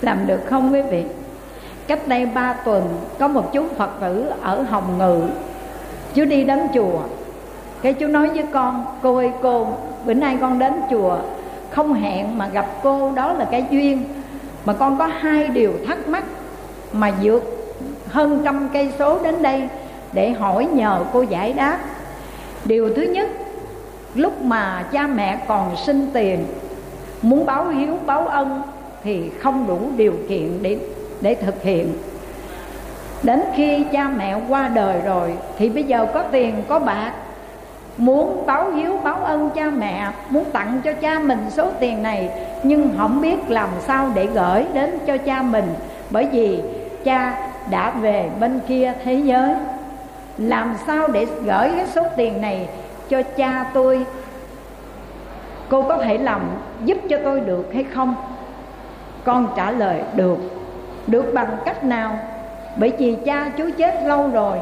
[0.00, 1.04] Làm được không quý vị?
[1.86, 2.82] Cách đây ba tuần,
[3.18, 5.20] có một chú phật tử ở hồng ngự.
[6.14, 7.00] Chú đi đến chùa.
[7.82, 9.68] Cái chú nói với con, cô ơi, cô,
[10.06, 11.18] bữa nay con đến chùa.
[11.70, 14.04] Không hẹn mà gặp cô, đó là cái duyên
[14.66, 16.24] mà con có hai điều thắc mắc
[16.92, 17.42] mà vượt
[18.08, 19.68] hơn trăm cây số đến đây
[20.12, 21.78] để hỏi nhờ cô giải đáp.
[22.64, 23.30] Điều thứ nhất,
[24.14, 26.46] lúc mà cha mẹ còn sinh tiền,
[27.22, 28.62] muốn báo hiếu báo ân
[29.04, 30.78] thì không đủ điều kiện để
[31.20, 31.92] để thực hiện.
[33.22, 37.12] Đến khi cha mẹ qua đời rồi thì bây giờ có tiền, có bạc
[37.96, 42.30] muốn báo hiếu, báo ân cha mẹ, muốn tặng cho cha mình số tiền này,
[42.62, 45.74] nhưng không biết làm sao để gửi đến cho cha mình,
[46.10, 46.62] bởi vì
[47.04, 49.54] cha đã về bên kia thế giới.
[50.38, 52.68] Làm sao để gửi cái số tiền này
[53.08, 54.06] cho cha tôi?
[55.68, 56.40] Cô có thể làm
[56.84, 58.14] giúp cho tôi được hay không?
[59.24, 60.38] Con trả lời, được.
[61.06, 62.18] Được bằng cách nào?
[62.76, 64.58] Bởi vì cha chú chết lâu rồi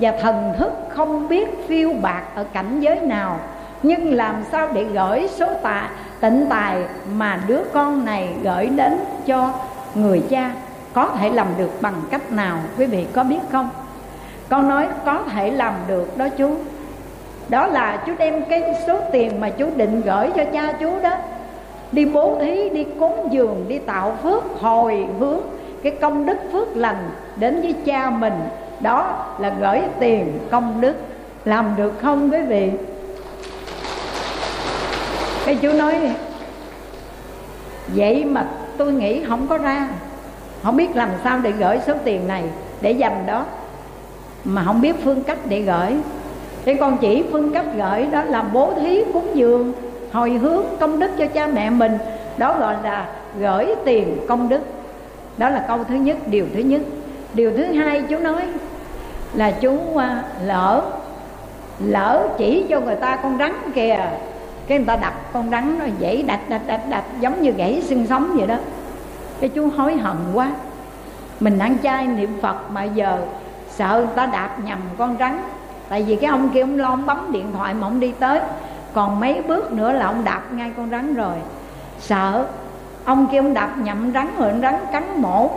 [0.00, 3.40] và thần thức không biết phiêu bạc ở cảnh giới nào.
[3.82, 5.88] Nhưng làm sao để gửi số tạ
[6.20, 6.76] tịnh tài
[7.14, 9.52] mà đứa con này gửi đến cho
[9.94, 10.50] người cha?
[10.92, 12.58] Có thể làm được bằng cách nào?
[12.78, 13.68] Quý vị có biết không?
[14.48, 16.56] Con nói có thể làm được đó chú.
[17.48, 21.16] Đó là chú đem cái số tiền mà chú định gửi cho cha chú đó.
[21.92, 25.40] Đi bố thí, đi cúng dường, đi tạo phước, hồi hướng
[25.82, 28.34] cái công đức phước lành đến với cha mình
[28.80, 30.94] đó là gửi tiền công đức.
[31.44, 32.70] Làm được không, quý vị?
[35.46, 36.12] Cái chú nói,
[37.88, 38.46] vậy mà
[38.76, 39.88] tôi nghĩ không có ra.
[40.62, 42.44] Không biết làm sao để gửi số tiền này
[42.80, 43.44] để dành đó.
[44.44, 45.96] Mà không biết phương cách để gửi.
[46.64, 49.72] Thì con chỉ phương cách gửi đó là bố thí cúng dường,
[50.12, 51.98] hồi hướng công đức cho cha mẹ mình.
[52.36, 53.08] Đó gọi là
[53.40, 54.60] gửi tiền công đức.
[55.36, 56.80] Đó là câu thứ nhất, điều thứ nhất
[57.36, 58.42] điều thứ hai chú nói
[59.34, 60.82] là chú à, lỡ
[61.80, 63.98] lỡ chỉ cho người ta con rắn kìa.
[64.66, 67.82] Cái người ta đập con rắn nó dãy đạch đạch đạch đạch giống như gãy
[67.88, 68.56] xương sống vậy đó.
[69.40, 70.50] Cái chú hối hận quá.
[71.40, 73.18] Mình ăn chay niệm phật mà giờ
[73.70, 75.42] sợ người ta đạp nhầm con rắn.
[75.88, 78.40] Tại vì cái ông kia ông lo ông bấm điện thoại mà ông đi tới.
[78.92, 81.34] Còn mấy bước nữa là ông đạp ngay con rắn rồi.
[82.00, 82.46] Sợ
[83.04, 85.50] ông kia ông đạp nhầm rắn rồi rắn cắn mổ.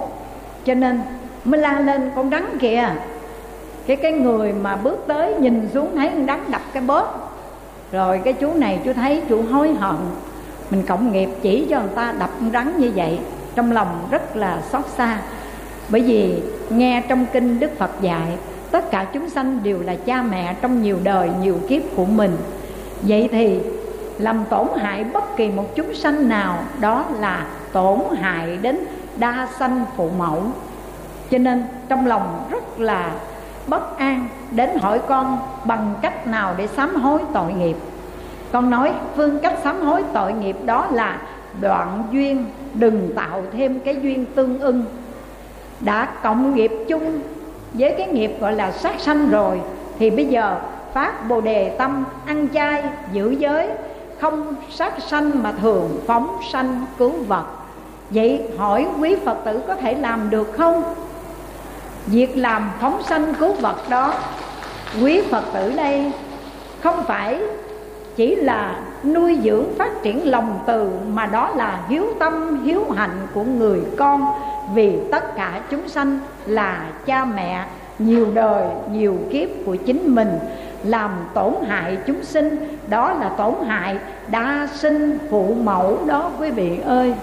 [0.66, 1.02] Cho nên
[1.46, 2.90] mới la lên con đắng kìa.
[3.88, 7.36] Cái cái người mà bước tới nhìn xuống thấy con đắng đập cái bóp.
[7.92, 9.96] Rồi cái chú này chú thấy chú hối hận.
[10.70, 13.20] Mình cộng nghiệp chỉ cho người ta đập con rắn như vậy.
[13.56, 15.20] Trong lòng rất là xót xa.
[15.90, 18.38] Bởi vì nghe trong kinh đức phật dạy,
[18.72, 22.38] tất cả chúng sanh đều là cha mẹ trong nhiều đời, nhiều kiếp của mình.
[23.02, 23.60] Vậy thì
[24.18, 28.80] làm tổn hại bất kỳ một chúng sanh nào, đó là tổn hại đến
[29.18, 30.44] đa sanh phụ mẫu
[31.32, 33.12] cho nên trong lòng rất là
[33.68, 37.76] bất an đến hỏi con bằng cách nào để sám hối tội nghiệp.
[38.52, 41.22] Con nói, phương cách sám hối tội nghiệp đó là
[41.62, 44.86] đoạn duyên, đừng tạo thêm cái duyên tương ưng.
[45.80, 47.22] Đã cộng nghiệp chung
[47.74, 49.62] với cái nghiệp gọi là sát sanh rồi,
[50.00, 50.60] thì bây giờ
[50.94, 53.70] phát bồ đề tâm ăn chay, giữ giới,
[54.20, 57.46] không sát sanh mà thường phóng sanh cứu vật
[58.10, 60.84] vậy hỏi quý phật tử có thể làm được không?
[62.08, 64.14] Việc làm phóng sanh cứu vật đó,
[65.02, 66.12] quý phật tử đây
[66.84, 67.40] không phải
[68.16, 73.28] chỉ là nuôi dưỡng phát triển lòng từ mà đó là hiếu tâm, hiếu hạnh
[73.34, 74.26] của người con.
[74.74, 77.66] Vì tất cả chúng sanh là cha mẹ,
[78.00, 80.40] nhiều đời, nhiều kiếp của chính mình,
[80.84, 82.78] làm tổn hại chúng sinh.
[82.88, 83.98] Đó là tổn hại
[84.28, 87.14] đa sinh phụ mẫu đó, quý vị ơi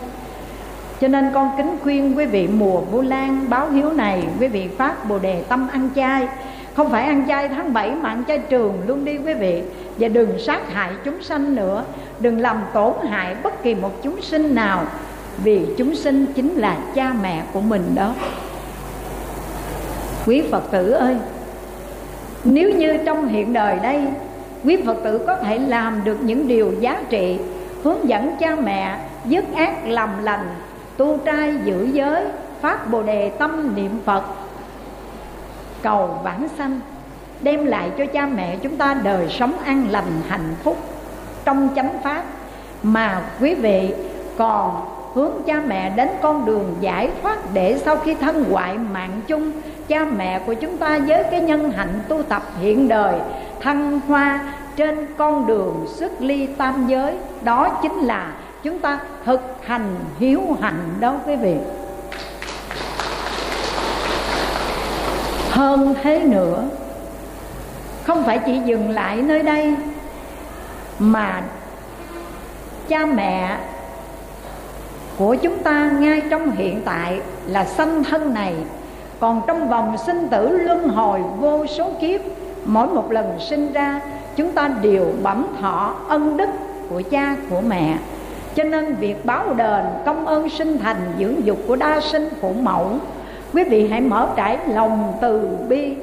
[1.01, 4.69] cho nên con kính khuyên quý vị mùa vu lan báo hiếu này, quý vị
[4.79, 6.29] phát bồ đề tâm ăn chay.
[6.75, 9.63] Không phải ăn chay tháng 7 mà ăn chay trường luôn đi, quý vị.
[9.99, 11.85] Và đừng sát hại chúng sanh nữa.
[12.21, 14.85] Đừng làm tổn hại bất kỳ một chúng sinh nào,
[15.45, 18.15] vì chúng sinh chính là cha mẹ của mình đó.
[20.27, 21.17] Quý phật tử ơi,
[22.45, 24.03] nếu như trong hiện đời đây,
[24.65, 27.39] quý phật tử có thể làm được những điều giá trị,
[27.83, 30.47] hướng dẫn cha mẹ dứt ác làm lành
[30.97, 32.25] tu trai giữ giới,
[32.61, 34.23] phát bồ đề tâm niệm phật,
[35.83, 36.81] cầu vãng sanh,
[37.41, 40.77] đem lại cho cha mẹ chúng ta đời sống an lành, hạnh phúc
[41.45, 42.23] trong chánh pháp.
[42.83, 43.95] Mà quý vị
[44.39, 49.21] còn hướng cha mẹ đến con đường giải thoát để sau khi thân hoại mạng
[49.27, 49.53] chung,
[49.89, 53.21] cha mẹ của chúng ta với cái nhân hạnh tu tập hiện đời,
[53.61, 54.41] thăng hoa
[54.77, 58.33] trên con đường xuất ly tam giới, đó chính là
[58.67, 61.57] chúng ta thực hành hiếu hạnh đó quý vị.
[65.51, 66.65] Hơn thế nữa,
[68.05, 69.75] không phải chỉ dừng lại nơi đây,
[70.99, 71.43] mà
[72.89, 73.59] cha mẹ
[75.19, 78.55] của chúng ta ngay trong hiện tại là sanh thân này.
[79.21, 82.21] Còn trong vòng sinh tử luân hồi vô số kiếp,
[82.65, 84.01] mỗi một lần sinh ra,
[84.37, 86.49] chúng ta đều bẩm thọ ân đức
[86.89, 87.97] của cha của mẹ
[88.57, 92.53] cho nên việc báo đền, công ơn sinh thành, dưỡng dục của đa sinh, phụ
[92.53, 92.91] mẫu,
[93.53, 95.95] quý vị hãy mở trải lòng từ bi.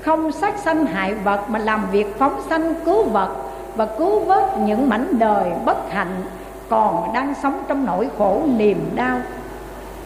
[0.00, 3.36] Không sát sanh hại vật, mà làm việc phóng sanh cứu vật
[3.76, 6.22] và cứu vớt những mảnh đời bất hạnh
[6.68, 9.18] còn đang sống trong nỗi khổ niềm đau.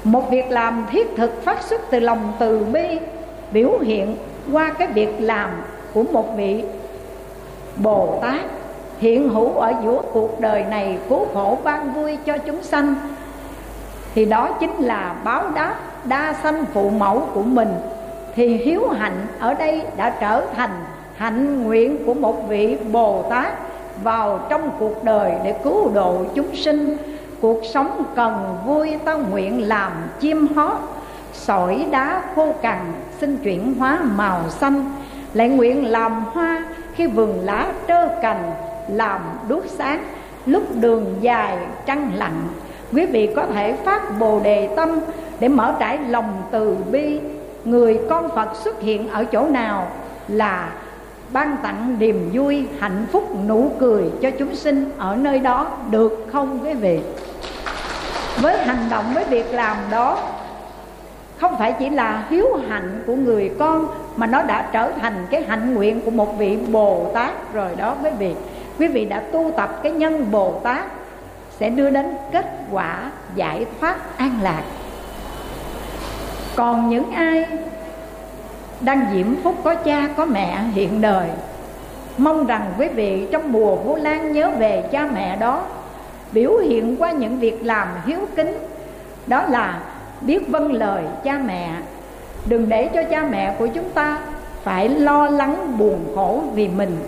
[0.04, 2.98] Một việc làm thiết thực phát xuất từ lòng từ bi,
[3.52, 4.16] biểu hiện
[4.52, 5.50] qua cái việc làm
[5.94, 6.64] của một vị
[7.76, 8.40] bồ tát
[9.00, 12.94] hiện hữu ở giữa cuộc đời này cứu khổ ban vui cho chúng sanh.
[14.14, 15.74] Thì đó chính là báo đáp
[16.04, 17.68] đa sanh phụ mẫu của mình.
[18.34, 20.70] Thì hiếu hạnh ở đây đã trở thành
[21.16, 23.52] hạnh nguyện của một vị bồ tát
[24.02, 26.96] vào trong cuộc đời để cứu độ chúng sinh.
[27.40, 30.76] Cuộc sống cần vui ta nguyện làm chim hót,
[31.32, 32.78] sỏi đá khô cằn,
[33.20, 34.92] xin chuyển hóa màu xanh.
[35.34, 38.52] Lại nguyện làm hoa khi vườn lá trơ cành
[38.92, 40.04] làm đuốc sáng,
[40.46, 42.48] lúc đường dài trăng lặng
[42.92, 45.00] quý vị có thể phát bồ đề tâm
[45.40, 47.20] để mở trải lòng từ bi.
[47.64, 49.86] Người con phật xuất hiện ở chỗ nào
[50.28, 50.72] là
[51.32, 56.26] ban tặng niềm vui, hạnh phúc, nụ cười cho chúng sinh ở nơi đó được
[56.32, 57.00] không quý vị?
[58.42, 60.18] Với hành động, với việc làm đó,
[61.38, 65.44] không phải chỉ là hiếu hạnh của người con mà nó đã trở thành cái
[65.48, 68.34] hạnh nguyện của một vị bồ tát rồi đó quý vị
[68.80, 70.84] quý vị đã tu tập cái nhân bồ tát
[71.58, 74.62] sẽ đưa đến kết quả giải thoát an lạc.
[76.56, 77.46] Còn những ai
[78.80, 81.28] đang diễm phúc có cha, có mẹ hiện đời,
[82.18, 85.62] mong rằng quý vị trong mùa Vu Lan nhớ về cha mẹ đó,
[86.32, 88.58] biểu hiện qua những việc làm hiếu kính,
[89.26, 89.80] đó là
[90.20, 91.70] biết vâng lời cha mẹ.
[92.46, 94.18] Đừng để cho cha mẹ của chúng ta
[94.62, 96.98] phải lo lắng buồn khổ vì mình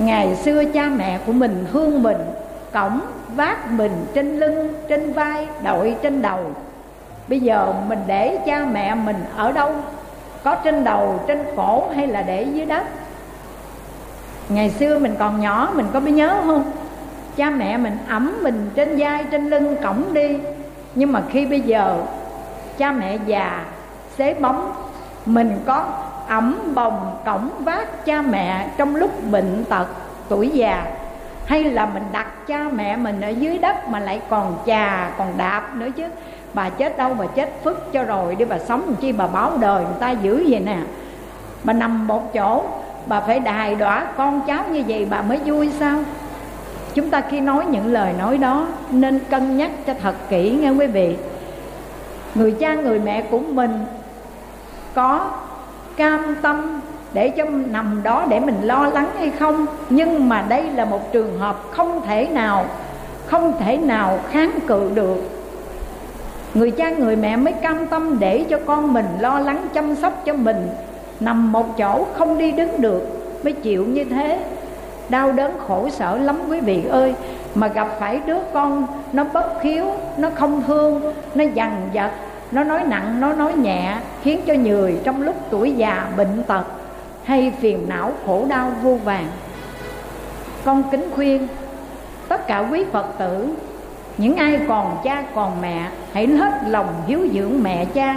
[0.00, 2.18] ngày xưa cha mẹ của mình thương mình,
[2.72, 3.00] cổng
[3.36, 6.40] vác mình trên lưng, trên vai, đội trên đầu.
[7.28, 9.72] Bây giờ mình để cha mẹ mình ở đâu?
[10.44, 12.82] Có trên đầu, trên cổ hay là để dưới đất?
[14.48, 16.72] Ngày xưa mình còn nhỏ, mình có biết nhớ không?
[17.36, 20.38] Cha mẹ mình ẩm mình trên vai, trên lưng cổng đi.
[20.94, 22.02] Nhưng mà khi bây giờ,
[22.78, 23.64] cha mẹ già,
[24.18, 24.72] xế bóng,
[25.26, 25.84] mình có
[26.30, 29.86] ẩm bồng cổng vác cha mẹ trong lúc bệnh tật
[30.28, 30.84] tuổi già.
[31.46, 35.28] Hay là mình đặt cha mẹ mình ở dưới đất mà lại còn chà, còn
[35.36, 36.04] đạp nữa chứ.
[36.54, 39.84] Bà chết đâu bà chết phức cho rồi đi, bà sống chi bà báo đời
[39.84, 40.76] người ta giữ vậy nè.
[41.64, 42.64] Bà nằm một chỗ,
[43.06, 45.98] bà phải đài đọa con cháu như vậy bà mới vui sao?
[46.94, 50.70] Chúng ta khi nói những lời nói đó nên cân nhắc cho thật kỹ nghe
[50.70, 51.16] quý vị.
[52.34, 53.86] Người cha người mẹ của mình
[54.94, 55.30] có
[56.00, 56.80] cam tâm
[57.12, 59.66] để cho nằm đó để mình lo lắng hay không.
[59.90, 62.64] Nhưng mà đây là một trường hợp không thể nào,
[63.26, 65.30] không thể nào kháng cự được.
[66.54, 70.22] Người cha người mẹ mới cam tâm để cho con mình lo lắng chăm sóc
[70.24, 70.68] cho mình.
[71.20, 73.02] Nằm một chỗ không đi đứng được,
[73.44, 74.40] mới chịu như thế.
[75.08, 77.14] Đau đớn khổ sở lắm quý vị ơi,
[77.54, 79.84] mà gặp phải đứa con, nó bất khiếu
[80.16, 82.10] nó không thương, nó dằn vặt
[82.52, 86.64] nó nói nặng, nó nói nhẹ, khiến cho người trong lúc tuổi già bệnh tật
[87.24, 89.26] hay phiền não khổ đau vô vàng.
[90.64, 91.48] Con kính khuyên,
[92.28, 93.48] tất cả quý phật tử,
[94.18, 98.16] những ai còn cha còn mẹ, hãy hết lòng hiếu dưỡng mẹ cha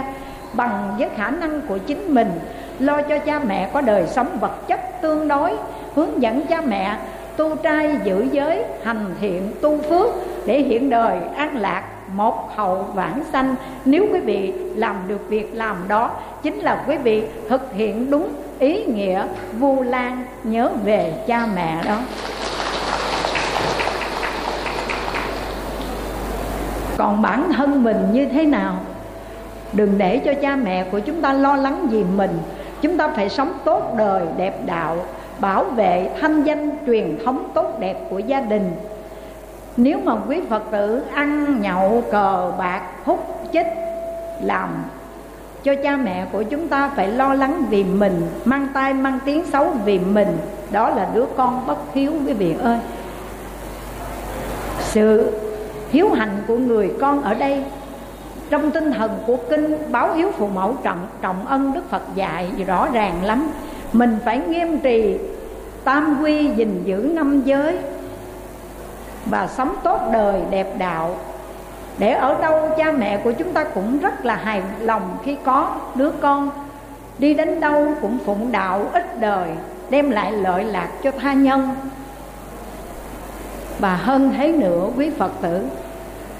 [0.52, 2.30] bằng với khả năng của chính mình,
[2.78, 5.56] lo cho cha mẹ có đời sống vật chất tương đối,
[5.94, 6.96] hướng dẫn cha mẹ
[7.36, 10.10] tu trai giữ giới, hành thiện tu phước
[10.46, 11.82] để hiện đời an lạc
[12.16, 13.54] một hậu vãng sanh.
[13.84, 16.10] Nếu quý vị làm được việc làm đó,
[16.42, 19.26] chính là quý vị thực hiện đúng ý nghĩa
[19.58, 21.98] vu lan nhớ về cha mẹ đó.
[26.96, 28.74] Còn bản thân mình như thế nào?
[29.72, 32.38] Đừng để cho cha mẹ của chúng ta lo lắng vì mình.
[32.82, 34.96] Chúng ta phải sống tốt đời, đẹp đạo,
[35.40, 38.72] bảo vệ thanh danh truyền thống tốt đẹp của gia đình
[39.76, 43.66] nếu mà quý phật tử ăn nhậu cờ bạc, hút chích
[44.42, 44.68] làm
[45.62, 49.44] cho cha mẹ của chúng ta phải lo lắng vì mình, mang tay mang tiếng
[49.52, 50.38] xấu vì mình,
[50.70, 52.78] đó là đứa con bất hiếu, quý vị ơi.
[54.80, 55.32] Sự
[55.90, 57.64] hiếu hạnh của người con ở đây,
[58.50, 62.50] trong tinh thần của kinh báo hiếu phụ mẫu trọng trọng ân đức phật dạy
[62.66, 63.50] rõ ràng lắm.
[63.92, 65.18] Mình phải nghiêm trì
[65.84, 67.78] tam quy gìn giữ năm giới
[69.26, 71.16] và sống tốt đời, đẹp đạo.
[71.98, 75.76] Để ở đâu cha mẹ của chúng ta cũng rất là hài lòng khi có
[75.94, 76.50] đứa con.
[77.18, 79.48] Đi đến đâu cũng phụng đạo ích đời,
[79.90, 81.68] đem lại lợi lạc cho tha nhân.
[83.78, 85.66] Và hơn thế nữa, quý phật tử,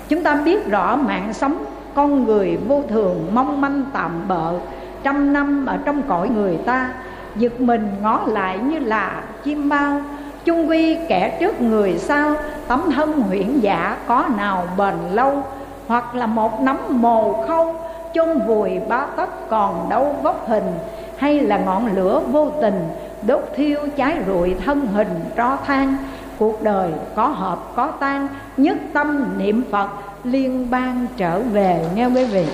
[0.09, 1.65] chúng ta biết rõ mạng sống
[1.95, 4.55] con người vô thường, mong manh tạm bợ,
[5.03, 6.91] trăm năm ở trong cõi người ta,
[7.37, 10.01] giật mình ngó lại như là chim bao
[10.45, 12.35] chung quy kẻ trước người sau,
[12.69, 15.43] tấm thân huyễn giả có nào bền lâu?
[15.87, 17.75] Hoặc là một nắm mồ khâu,
[18.15, 20.79] chôn vùi ba tấc còn đâu vóc hình?
[21.17, 22.89] Hay là ngọn lửa vô tình,
[23.23, 25.97] đốt thiêu cháy rụi thân hình tro than?
[26.39, 29.89] Cuộc đời có hợp, có tan, nhất tâm niệm phật
[30.25, 32.47] liên bang trở về nghe quý vị.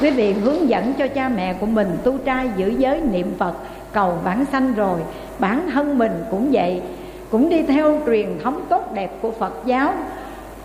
[0.00, 3.52] Quý vị hướng dẫn cho cha mẹ của mình tu trai giữ giới niệm phật
[3.96, 5.00] cầu vãng sanh rồi,
[5.38, 6.82] bản thân mình cũng vậy.
[7.30, 9.92] Cũng đi theo truyền thống tốt đẹp của phật giáo,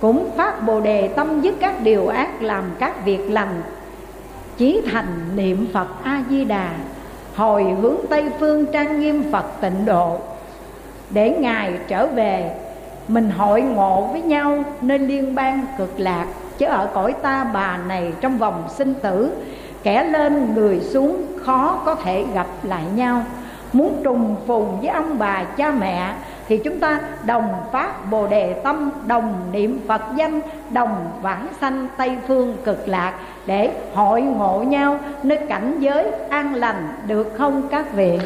[0.02, 3.62] cũng phát bồ đề tâm dứt các điều ác làm các việc lành,
[4.58, 6.70] chí thành niệm phật a di đà
[7.36, 10.18] hồi hướng tây phương trang nghiêm phật tịnh độ.
[11.10, 12.52] Để ngài trở về,
[13.08, 16.26] mình hội ngộ với nhau nên liên bang cực lạc,
[16.58, 19.32] chứ ở cõi ta bà này trong vòng sinh tử,
[19.84, 23.24] kẻ lên người xuống khó có thể gặp lại nhau.
[23.74, 26.14] Muốn trùng phùng với ông bà cha mẹ
[26.48, 31.88] thì chúng ta đồng phát bồ đề tâm, đồng niệm phật danh, đồng vãng sanh
[31.98, 33.14] tây phương cực lạc
[33.46, 38.20] để hội ngộ nhau nơi cảnh giới an lành được không các vị?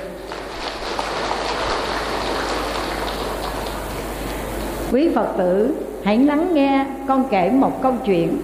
[4.92, 8.38] Quý phật tử, hãy lắng nghe con kể một câu chuyện.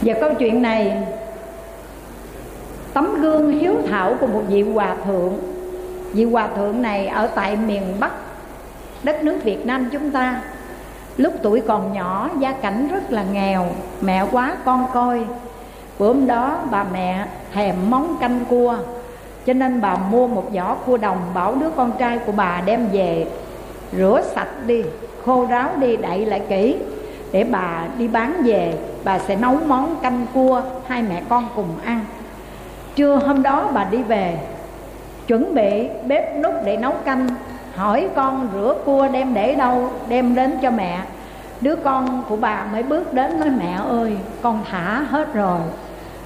[0.00, 0.96] Và câu chuyện này
[2.94, 5.32] tấm gương hiếu thảo của một vị hòa thượng.
[6.12, 8.12] Vị hòa thượng này ở tại miền bắc,
[9.02, 10.42] đất nước việt nam chúng ta.
[11.16, 13.66] Lúc tuổi còn nhỏ, gia cảnh rất là nghèo,
[14.00, 15.20] mẹ quá con coi.
[15.98, 18.76] Bữa hôm đó bà mẹ thèm món canh cua,
[19.46, 22.88] cho nên bà mua một giỏ cua đồng bảo đứa con trai của bà đem
[22.92, 23.26] về,
[23.92, 24.82] rửa sạch đi,
[25.24, 26.76] khô ráo đi, đậy lại kỹ,
[27.32, 28.74] để bà đi bán về.
[29.04, 32.00] Bà sẽ nấu món canh cua hai mẹ con cùng ăn
[32.96, 34.38] trưa hôm đó bà đi về,
[35.26, 37.28] chuẩn bị bếp nút để nấu canh,
[37.76, 40.98] hỏi con rửa cua đem để đâu, đem đến cho mẹ.
[41.60, 45.60] Đứa con của bà mới bước đến nói, mẹ ơi, con thả hết rồi.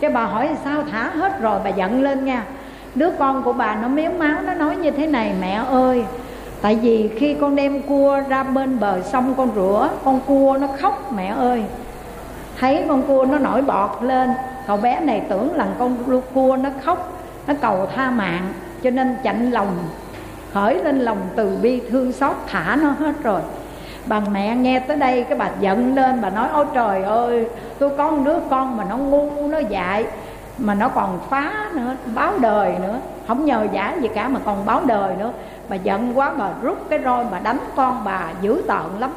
[0.01, 1.61] Cái bà hỏi, sao thả hết rồi?
[1.65, 2.45] Bà giận lên nha.
[2.95, 6.05] Đứa con của bà nó méo máu nó nói như thế này, mẹ ơi,
[6.62, 10.67] tại vì khi con đem cua ra bên bờ sông con rửa, con cua nó
[10.81, 11.65] khóc, mẹ ơi.
[12.61, 14.31] Thấy con cua nó nổi bọt lên
[14.67, 15.97] cậu bé này tưởng là con
[16.35, 17.12] cua nó khóc,
[17.47, 18.53] nó cầu tha mạng,
[18.83, 19.77] cho nên chạnh lòng,
[20.53, 23.41] khởi lên lòng từ bi thương xót thả nó hết rồi.
[24.07, 27.47] Bằng mẹ nghe tới đây, cái bà giận lên, bà nói, ôi trời ơi,
[27.79, 30.07] tôi có một đứa con mà nó ngu, nó dại,
[30.59, 32.99] mà nó còn phá nữa, báo đời nữa.
[33.29, 35.33] Không nhờ giả gì cả mà còn báo đời nữa.
[35.69, 39.11] Bà giận quá, bà rút cái roi, bà đánh con bà dữ tợn lắm.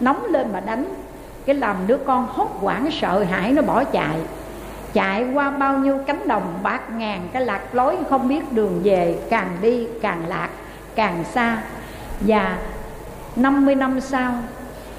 [0.00, 0.84] Nóng lên bà đánh.
[1.46, 4.16] Cái làm đứa con hốt hoảng, sợ hãi, nó bỏ chạy
[4.92, 9.16] chạy qua bao nhiêu cánh đồng bát ngàn cái lạc lối, không biết đường về,
[9.30, 10.48] càng đi càng lạc,
[10.94, 11.62] càng xa.
[12.20, 12.58] Và
[13.36, 14.32] 50 năm sau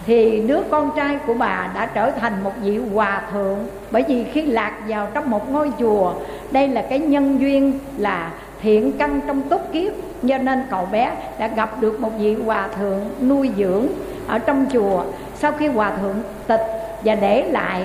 [0.05, 3.59] thì đứa con trai của bà đã trở thành một vị hòa thượng.
[3.91, 6.13] Bởi vì khi lạc vào trong một ngôi chùa,
[6.51, 8.31] đây là cái nhân duyên là
[8.61, 9.93] thiện căn trong tốt kiếp.
[10.27, 13.87] Cho nên cậu bé đã gặp được một vị hòa thượng nuôi dưỡng
[14.27, 15.03] ở trong chùa.
[15.35, 16.15] Sau khi hòa thượng
[16.47, 16.61] tịch
[17.03, 17.83] và để lại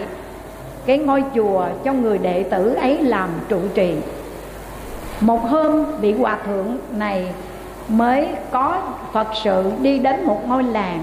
[0.89, 3.95] cái ngôi chùa cho người đệ tử ấy làm trụ trì.
[5.20, 7.32] Một hôm vị hòa thượng này
[7.89, 8.82] mới có
[9.12, 11.03] phật sự đi đến một ngôi làng.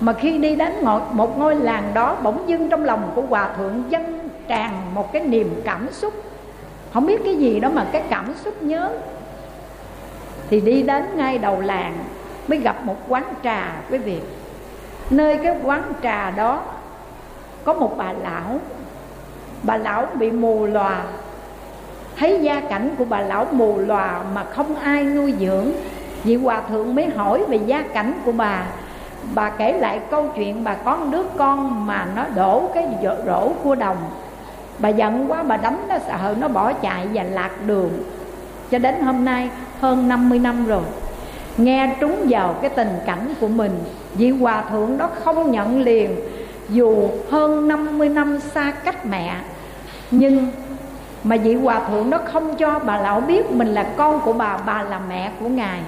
[0.00, 3.48] Mà khi đi đến một, một ngôi làng đó bỗng dưng trong lòng của hòa
[3.56, 6.14] thượng dâng tràn một cái niềm cảm xúc.
[6.92, 8.90] Không biết cái gì đó mà cái cảm xúc nhớ.
[10.50, 11.94] Thì đi đến ngay đầu làng
[12.48, 14.18] mới gặp một quán trà quý vị.
[15.10, 16.62] Nơi cái quán trà đó
[17.64, 18.60] có một bà lão
[19.66, 21.02] bà lão bị mù lòa.
[22.18, 25.72] Thấy gia cảnh của bà lão mù lòa mà không ai nuôi dưỡng,
[26.24, 28.62] vị hòa thượng mới hỏi về gia cảnh của bà.
[29.34, 32.88] Bà kể lại câu chuyện bà có một đứa con mà nó đổ cái
[33.26, 33.96] rổ cua đồng.
[34.78, 37.90] Bà giận quá, bà đánh nó, sợ nó bỏ chạy và lạc đường.
[38.70, 39.48] Cho đến hôm nay,
[39.80, 40.82] hơn 50 năm rồi,
[41.56, 43.84] nghe trúng vào cái tình cảnh của mình,
[44.14, 46.16] vị hòa thượng đó không nhận liền.
[46.68, 49.34] Dù hơn 50 năm xa cách mẹ
[50.18, 50.48] nhưng
[51.24, 54.56] mà vị hòa thượng nó không cho bà lão biết mình là con của bà
[54.56, 55.80] bà là mẹ của ngài.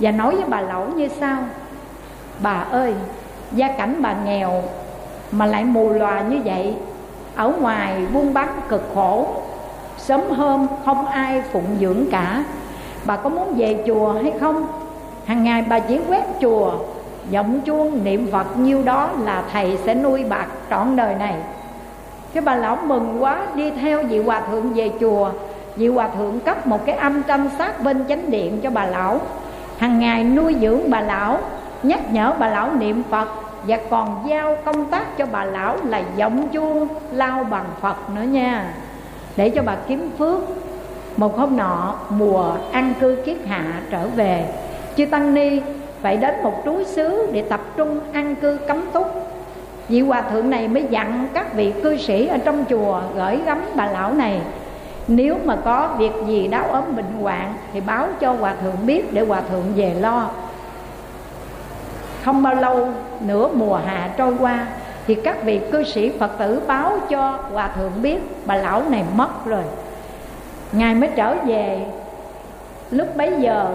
[0.00, 1.36] Và nói với bà lão như sau,
[2.42, 2.94] bà ơi,
[3.52, 4.62] gia cảnh bà nghèo
[5.32, 6.74] mà lại mù lòa như vậy,
[7.36, 9.26] ở ngoài buôn bán cực khổ,
[9.98, 12.44] sớm hôm không ai phụng dưỡng cả.
[13.04, 14.66] Bà có muốn về chùa hay không?
[15.24, 16.72] Hàng ngày bà chỉ quét chùa,
[17.30, 21.34] giọng chuông niệm phật nhiêu đó là thầy sẽ nuôi bà trọn đời này
[22.38, 25.30] cái bà lão mừng quá, đi theo vị hòa thượng về chùa.
[25.76, 29.20] Vị hòa thượng cấp một cái âm tranh sát bên chánh điện cho bà lão.
[29.78, 31.38] Hàng ngày nuôi dưỡng bà lão,
[31.82, 33.28] nhắc nhở bà lão niệm phật,
[33.66, 38.22] và còn giao công tác cho bà lão là giọng chuông lao bằng phật nữa
[38.22, 38.74] nha.
[39.36, 40.40] Để cho bà kiếm phước,
[41.16, 44.44] một hôm nọ mùa ăn cư kiết hạ trở về,
[44.96, 45.60] chư tăng ni
[46.02, 49.27] phải đến một trú xứ để tập trung ăn cư cấm túc
[49.88, 53.62] vị hòa thượng này mới dặn các vị cư sĩ ở trong chùa gửi gắm
[53.74, 54.40] bà lão này.
[55.08, 59.12] Nếu mà có việc gì đau ốm bệnh hoạn thì báo cho hòa thượng biết
[59.12, 60.30] để hòa thượng về lo.
[62.24, 62.88] Không bao lâu,
[63.20, 64.66] nửa mùa hạ trôi qua
[65.06, 69.04] thì các vị cư sĩ phật tử báo cho hòa thượng biết bà lão này
[69.16, 69.62] mất rồi.
[70.72, 71.86] Ngài mới trở về.
[72.90, 73.68] Lúc bấy giờ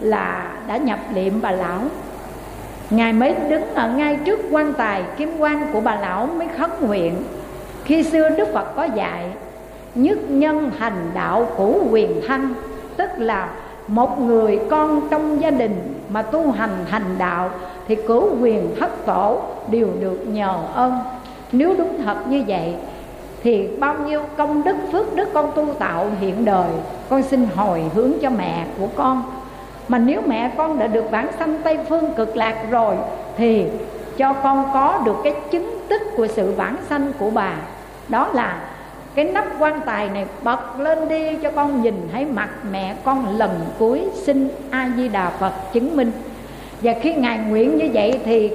[0.00, 1.80] là đã nhập liệm bà lão
[2.96, 6.70] ngài mới đứng ở ngay trước quan tài kim quan của bà lão mới khấn
[6.80, 7.14] nguyện.
[7.84, 9.24] Khi xưa đức phật có dạy,
[9.94, 12.54] nhất nhân hành đạo cũ quyền thân
[12.96, 13.48] tức là
[13.88, 17.50] một người con trong gia đình mà tu hành hành đạo
[17.88, 19.40] thì cửu quyền thất tổ
[19.70, 20.98] đều được nhờ ơn.
[21.52, 22.74] Nếu đúng thật như vậy,
[23.42, 26.70] thì bao nhiêu công đức phước đức con tu tạo hiện đời,
[27.08, 29.22] con xin hồi hướng cho mẹ của con
[29.92, 32.96] mà nếu mẹ con đã được bản sanh tây phương cực lạc rồi,
[33.36, 33.64] thì
[34.16, 37.52] cho con có được cái chứng tích của sự bản sanh của bà.
[38.08, 38.60] Đó là
[39.14, 43.38] cái nắp quan tài này bật lên đi cho con nhìn thấy mặt mẹ con
[43.38, 46.12] lần cuối xin a di đà phật chứng minh.
[46.80, 48.50] Và khi ngài nguyện như vậy thì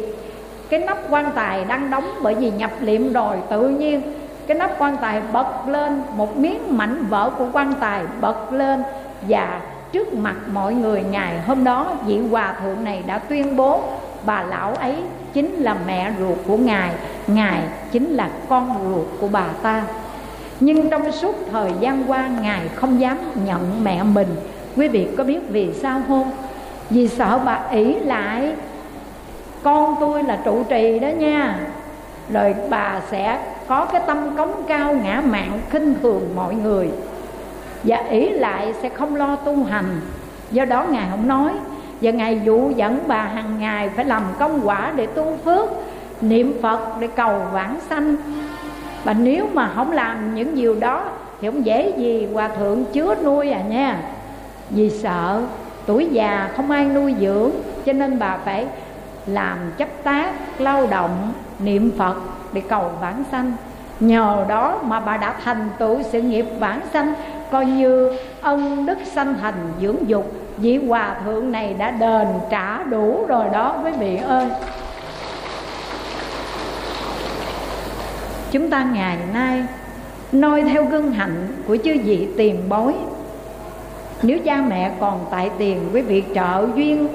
[0.70, 4.02] cái nắp quan tài đang đóng bởi vì nhập liệm rồi, tự nhiên
[4.48, 8.84] cái nắp quan tài bật lên, một miếng mảnh vỡ của quan tài bật lên
[9.22, 9.62] và
[9.92, 13.84] trước mặt mọi người ngày hôm đó, vị hòa thượng này đã tuyên bố,
[14.26, 14.96] bà lão ấy
[15.34, 16.92] chính là mẹ ruột của ngài
[17.28, 17.62] ngài
[17.92, 19.84] chính là con ruột của bà ta.
[20.60, 24.28] Nhưng trong suốt thời gian qua, ngài không dám nhận mẹ mình.
[24.76, 26.32] Quý vị có biết vì sao không?
[26.90, 28.54] Vì sợ bà ỷ lại,
[29.64, 31.60] con tôi là trụ trì đó nha,
[32.34, 36.90] rồi bà sẽ có cái tâm cống cao ngã mạng khinh thường mọi người
[37.84, 40.02] và ỷ lại sẽ không lo tu hành.
[40.52, 41.52] Do đó ngài không nói,
[42.02, 45.70] và ngài dụ dẫn bà hàng ngày phải làm công quả để tu phước,
[46.22, 48.16] niệm phật để cầu vãng sanh.
[49.04, 51.04] Và nếu mà không làm những điều đó
[51.42, 53.98] thì không dễ gì hòa thượng chứa nuôi à nha.
[54.70, 55.42] Vì sợ
[55.86, 57.52] tuổi già không ai nuôi dưỡng,
[57.86, 58.66] cho nên bà phải
[59.28, 62.16] làm chấp tác, lao động, niệm phật
[62.54, 63.54] để cầu vãng sanh.
[64.00, 67.14] Nhờ đó mà bà đã thành tựu sự nghiệp vãng sanh
[67.52, 72.84] coi như ân đức sanh thành dưỡng dục, vị hòa thượng này đã đền trả
[72.84, 74.48] đủ rồi đó quý vị ơi.
[78.52, 79.64] Chúng ta ngày nay
[80.32, 82.94] noi theo gương hạnh của chư vị tiền bối.
[84.22, 87.08] Nếu cha mẹ còn tại tiền, quý vị trợ duyên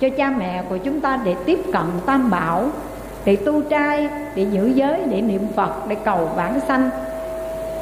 [0.00, 2.68] cho cha mẹ của chúng ta để tiếp cận tam bảo,
[3.24, 6.90] để tu trai, để giữ giới, để niệm phật, để cầu vãng sanh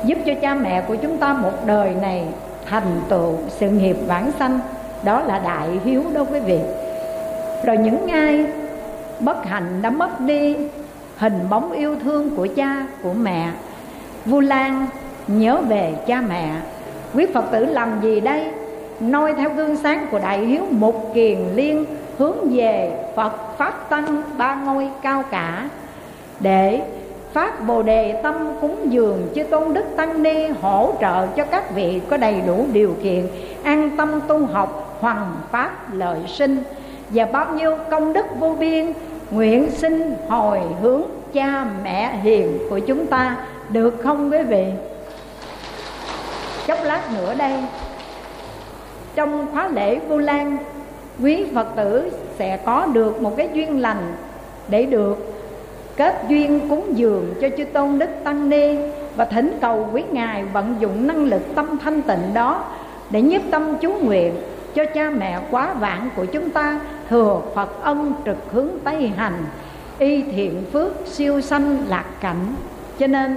[0.05, 2.25] giúp cho cha mẹ của chúng ta một đời này
[2.67, 4.61] thành tựu, sự nghiệp vãng sanh
[5.05, 6.65] đó là đại hiếu đối với việc.
[7.65, 8.47] rồi những ai
[9.21, 10.57] bất hạnh đã mất đi
[11.17, 13.51] hình bóng yêu thương của cha, của mẹ,
[14.27, 14.87] vu lan,
[15.29, 16.51] nhớ về cha mẹ,
[17.15, 18.47] quý phật tử làm gì đây
[19.01, 21.85] noi theo gương sáng của đại hiếu một kiền liên,
[22.19, 25.69] hướng về phật pháp tăng ba ngôi cao cả
[26.41, 26.81] để
[27.33, 31.75] phát bồ đề tâm cúng dường chư tôn đức tăng ni hỗ trợ cho các
[31.75, 33.27] vị có đầy đủ điều kiện
[33.63, 36.63] an tâm tu học hoằng pháp lợi sinh.
[37.11, 38.93] Và bao nhiêu công đức vô biên,
[39.31, 41.03] nguyện xin hồi hướng
[41.33, 43.37] cha mẹ hiền của chúng ta
[43.69, 44.65] được không quý vị?
[46.67, 47.53] Chốc lát nữa đây.
[49.15, 50.57] Trong khóa lễ vu lan,
[51.23, 54.15] quý phật tử sẽ có được một cái duyên lành
[54.69, 55.30] để được
[56.01, 58.77] kết duyên cúng dường cho chư tôn đức tăng ni
[59.17, 62.65] và thỉnh cầu quý ngài vận dụng năng lực tâm thanh tịnh đó
[63.11, 64.35] để nhiếp tâm chú nguyện
[64.75, 69.45] cho cha mẹ quá vãng của chúng ta, thừa phật ân trực hướng tây hành,
[69.99, 72.55] y thiện phước siêu sanh lạc cảnh.
[72.99, 73.37] Cho nên,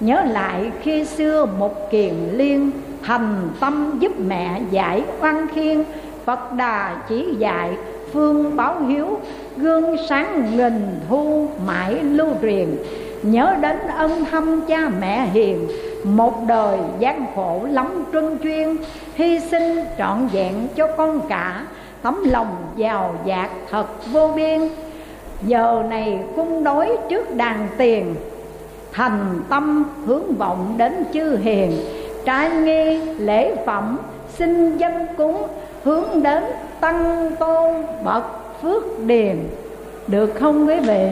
[0.00, 2.70] nhớ lại khi xưa một kiền liên
[3.02, 5.84] thành tâm giúp mẹ giải oan khiên,
[6.24, 7.70] phật đà chỉ dạy
[8.12, 9.18] phương báo hiếu
[9.56, 12.76] gương sáng nghìn thu mãi lưu truyền.
[13.22, 15.68] Nhớ đến ân thâm cha mẹ hiền,
[16.04, 18.76] một đời gian khổ lắm truân chuyên.
[19.14, 21.62] Hy sinh trọn vẹn cho con cả,
[22.02, 24.60] tấm lòng giàu dạt thật vô biên.
[25.42, 28.14] Giờ này cung đối trước đàn tiền,
[28.92, 31.72] thành tâm hướng vọng đến chư hiền.
[32.24, 33.98] Trái nghi lễ phẩm,
[34.28, 35.42] xin dân cúng,
[35.84, 36.44] hướng đến
[36.80, 38.24] tăng tôn bậc
[38.62, 39.36] phước điền
[40.06, 41.08] được không quý vị?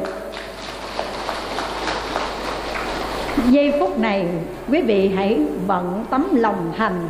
[3.50, 4.28] Giây phút này,
[4.70, 7.08] quý vị hãy vận tấm lòng thành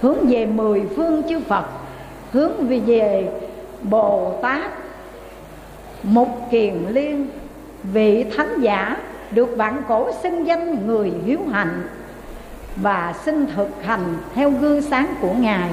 [0.00, 1.64] hướng về mười phương chư phật,
[2.32, 3.28] hướng về về
[3.82, 4.70] bồ tát
[6.02, 7.28] Mục kiền liên,
[7.82, 8.96] vị thánh giả
[9.30, 11.82] được vạn cổ xưng danh người hiếu hạnh
[12.76, 15.70] và xin thực hành theo gương sáng của ngài.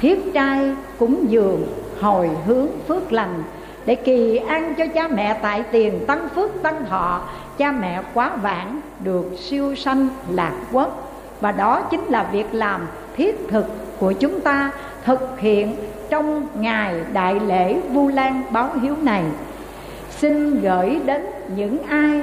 [0.00, 1.66] Thiết trai cúng dường
[2.02, 3.42] hồi hướng phước lành,
[3.86, 7.20] để kỳ an cho cha mẹ tại tiền tăng phước tăng thọ,
[7.58, 11.12] cha mẹ quá vãng được siêu sanh lạc quốc.
[11.40, 12.86] Và đó chính là việc làm
[13.16, 13.66] thiết thực
[13.98, 14.70] của chúng ta
[15.04, 15.76] thực hiện
[16.10, 19.24] trong ngày đại lễ vu lan báo hiếu này.
[20.10, 21.26] Xin gửi đến
[21.56, 22.22] những ai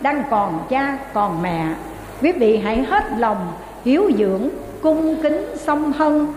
[0.00, 1.66] đang còn cha, còn mẹ,
[2.22, 3.52] quý vị hãy hết lòng
[3.84, 4.48] hiếu dưỡng,
[4.82, 6.32] cung kính song thân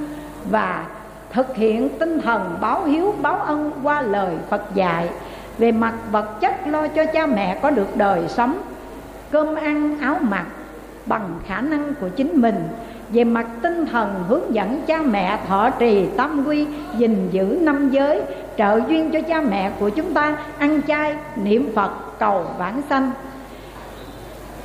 [0.52, 0.86] và
[1.34, 5.10] thực hiện tinh thần báo hiếu, báo ân, qua lời Phật dạy.
[5.58, 8.62] Về mặt vật chất, lo cho cha mẹ có được đời sống,
[9.32, 10.46] cơm ăn, áo mặc
[11.06, 12.68] bằng khả năng của chính mình.
[13.10, 16.68] Về mặt tinh thần, hướng dẫn cha mẹ thọ trì tâm quy,
[16.98, 18.22] gìn giữ năm giới,
[18.58, 23.12] trợ duyên cho cha mẹ của chúng ta, ăn chay, niệm phật, cầu vãng sanh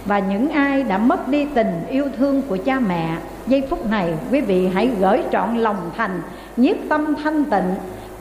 [0.06, 4.14] và những ai đã mất đi tình yêu thương của cha mẹ, giây phút này
[4.32, 6.22] quý vị hãy gửi trọn lòng thành,
[6.56, 7.74] nhiếp tâm thanh tịnh,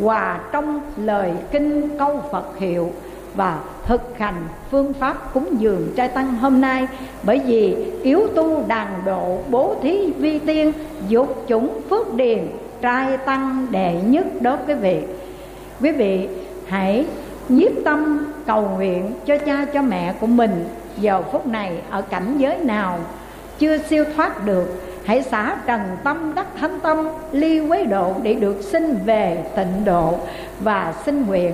[0.04, 2.92] hòa trong lời kinh câu phật hiệu
[3.36, 6.88] và thực hành phương pháp cúng dường trai tăng hôm nay.
[7.24, 10.72] Bởi vì yếu tu đàn độ bố thí vi tiên,
[11.08, 12.48] dục chủng phước điền,
[12.82, 15.02] trai tăng đệ nhất đó quý vị.
[15.82, 16.28] Quý vị
[16.68, 17.06] hãy
[17.50, 20.66] nhiếp tâm cầu nguyện cho cha, cho mẹ của mình
[20.98, 23.00] giờ phút này, ở cảnh giới nào
[23.60, 28.34] chưa siêu thoát được, hãy xả trần tâm, đắc thánh tâm, ly quế độ để
[28.34, 30.18] được sinh về tịnh độ
[30.60, 31.54] và sinh nguyện.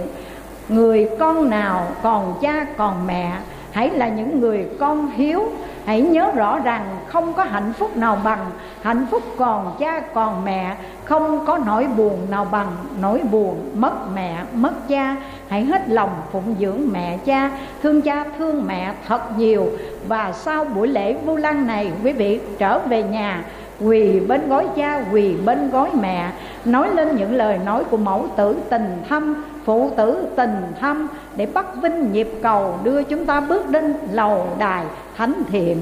[0.69, 3.37] Người con nào còn cha còn mẹ
[3.72, 5.43] hãy là những người con hiếu.
[5.86, 8.45] Hãy nhớ rõ rằng không có hạnh phúc nào bằng,
[8.82, 10.76] hạnh phúc còn cha còn mẹ.
[11.05, 12.67] Không có nỗi buồn nào bằng
[13.01, 15.15] nỗi buồn mất mẹ, mất cha.
[15.47, 17.51] Hãy hết lòng phụng dưỡng mẹ cha.
[17.84, 19.72] Thương cha thương mẹ thật nhiều.
[20.07, 23.43] Và sau buổi lễ vu lan này, quý vị trở về nhà,
[23.82, 26.32] quỳ bên gối cha, quỳ bên gối mẹ.
[26.65, 31.45] Nói lên những lời nói của mẫu tử tình thâm phụ tử tình thâm để
[31.45, 34.86] bắt vinh nhịp cầu đưa chúng ta bước đến lầu đài
[35.18, 35.78] thánh thiện.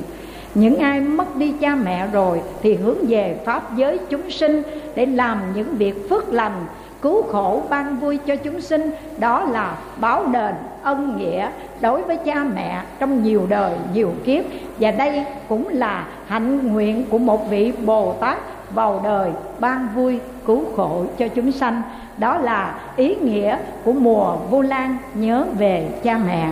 [0.55, 4.63] Những ai mất đi cha mẹ rồi thì hướng về pháp giới chúng sinh
[4.95, 6.65] để làm những việc phước lành,
[7.01, 8.91] cứu khổ ban vui cho chúng sinh.
[9.19, 11.49] Đó là báo đền ân nghĩa
[11.82, 14.45] đối với cha mẹ trong nhiều đời, nhiều kiếp.
[14.80, 18.38] Và đây cũng là hạnh nguyện của một vị bồ tát
[18.73, 21.82] vào đời ban vui, cứu khổ cho chúng sanh
[22.18, 26.49] đó là ý nghĩa của mùa vu lan nhớ về cha mẹ.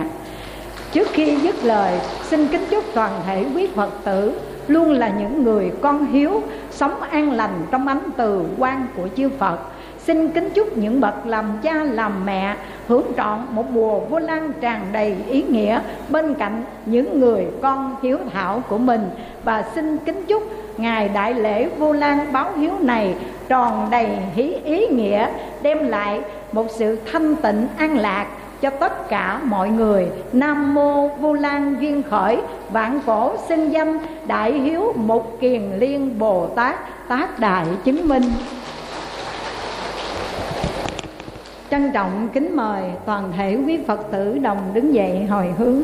[0.92, 5.44] Trước khi dứt lời, xin kính chúc toàn thể quý phật tử luôn là những
[5.44, 9.58] người con hiếu, sống an lành trong ánh từ quan của chư phật.
[9.98, 12.56] Xin kính chúc những bậc làm cha làm mẹ
[12.88, 17.96] hưởng trọn một mùa vô lan tràn đầy ý nghĩa bên cạnh những người con
[18.02, 19.10] hiếu thảo của mình.
[19.44, 20.42] Và xin kính chúc
[20.76, 23.14] ngày đại lễ vô lan báo hiếu này
[23.48, 25.28] tròn đầy hí ý nghĩa,
[25.62, 26.20] đem lại
[26.52, 28.26] một sự thanh tịnh an lạc
[28.60, 30.06] cho tất cả mọi người.
[30.32, 32.38] Nam mô vu lan duyên khởi,
[32.70, 36.76] vạn cổ sinh danh đại hiếu một kiền liên bồ tát,
[37.08, 38.22] tác đại chứng minh.
[41.70, 45.82] Trân trọng kính mời toàn thể quý phật tử đồng đứng dậy hồi hướng.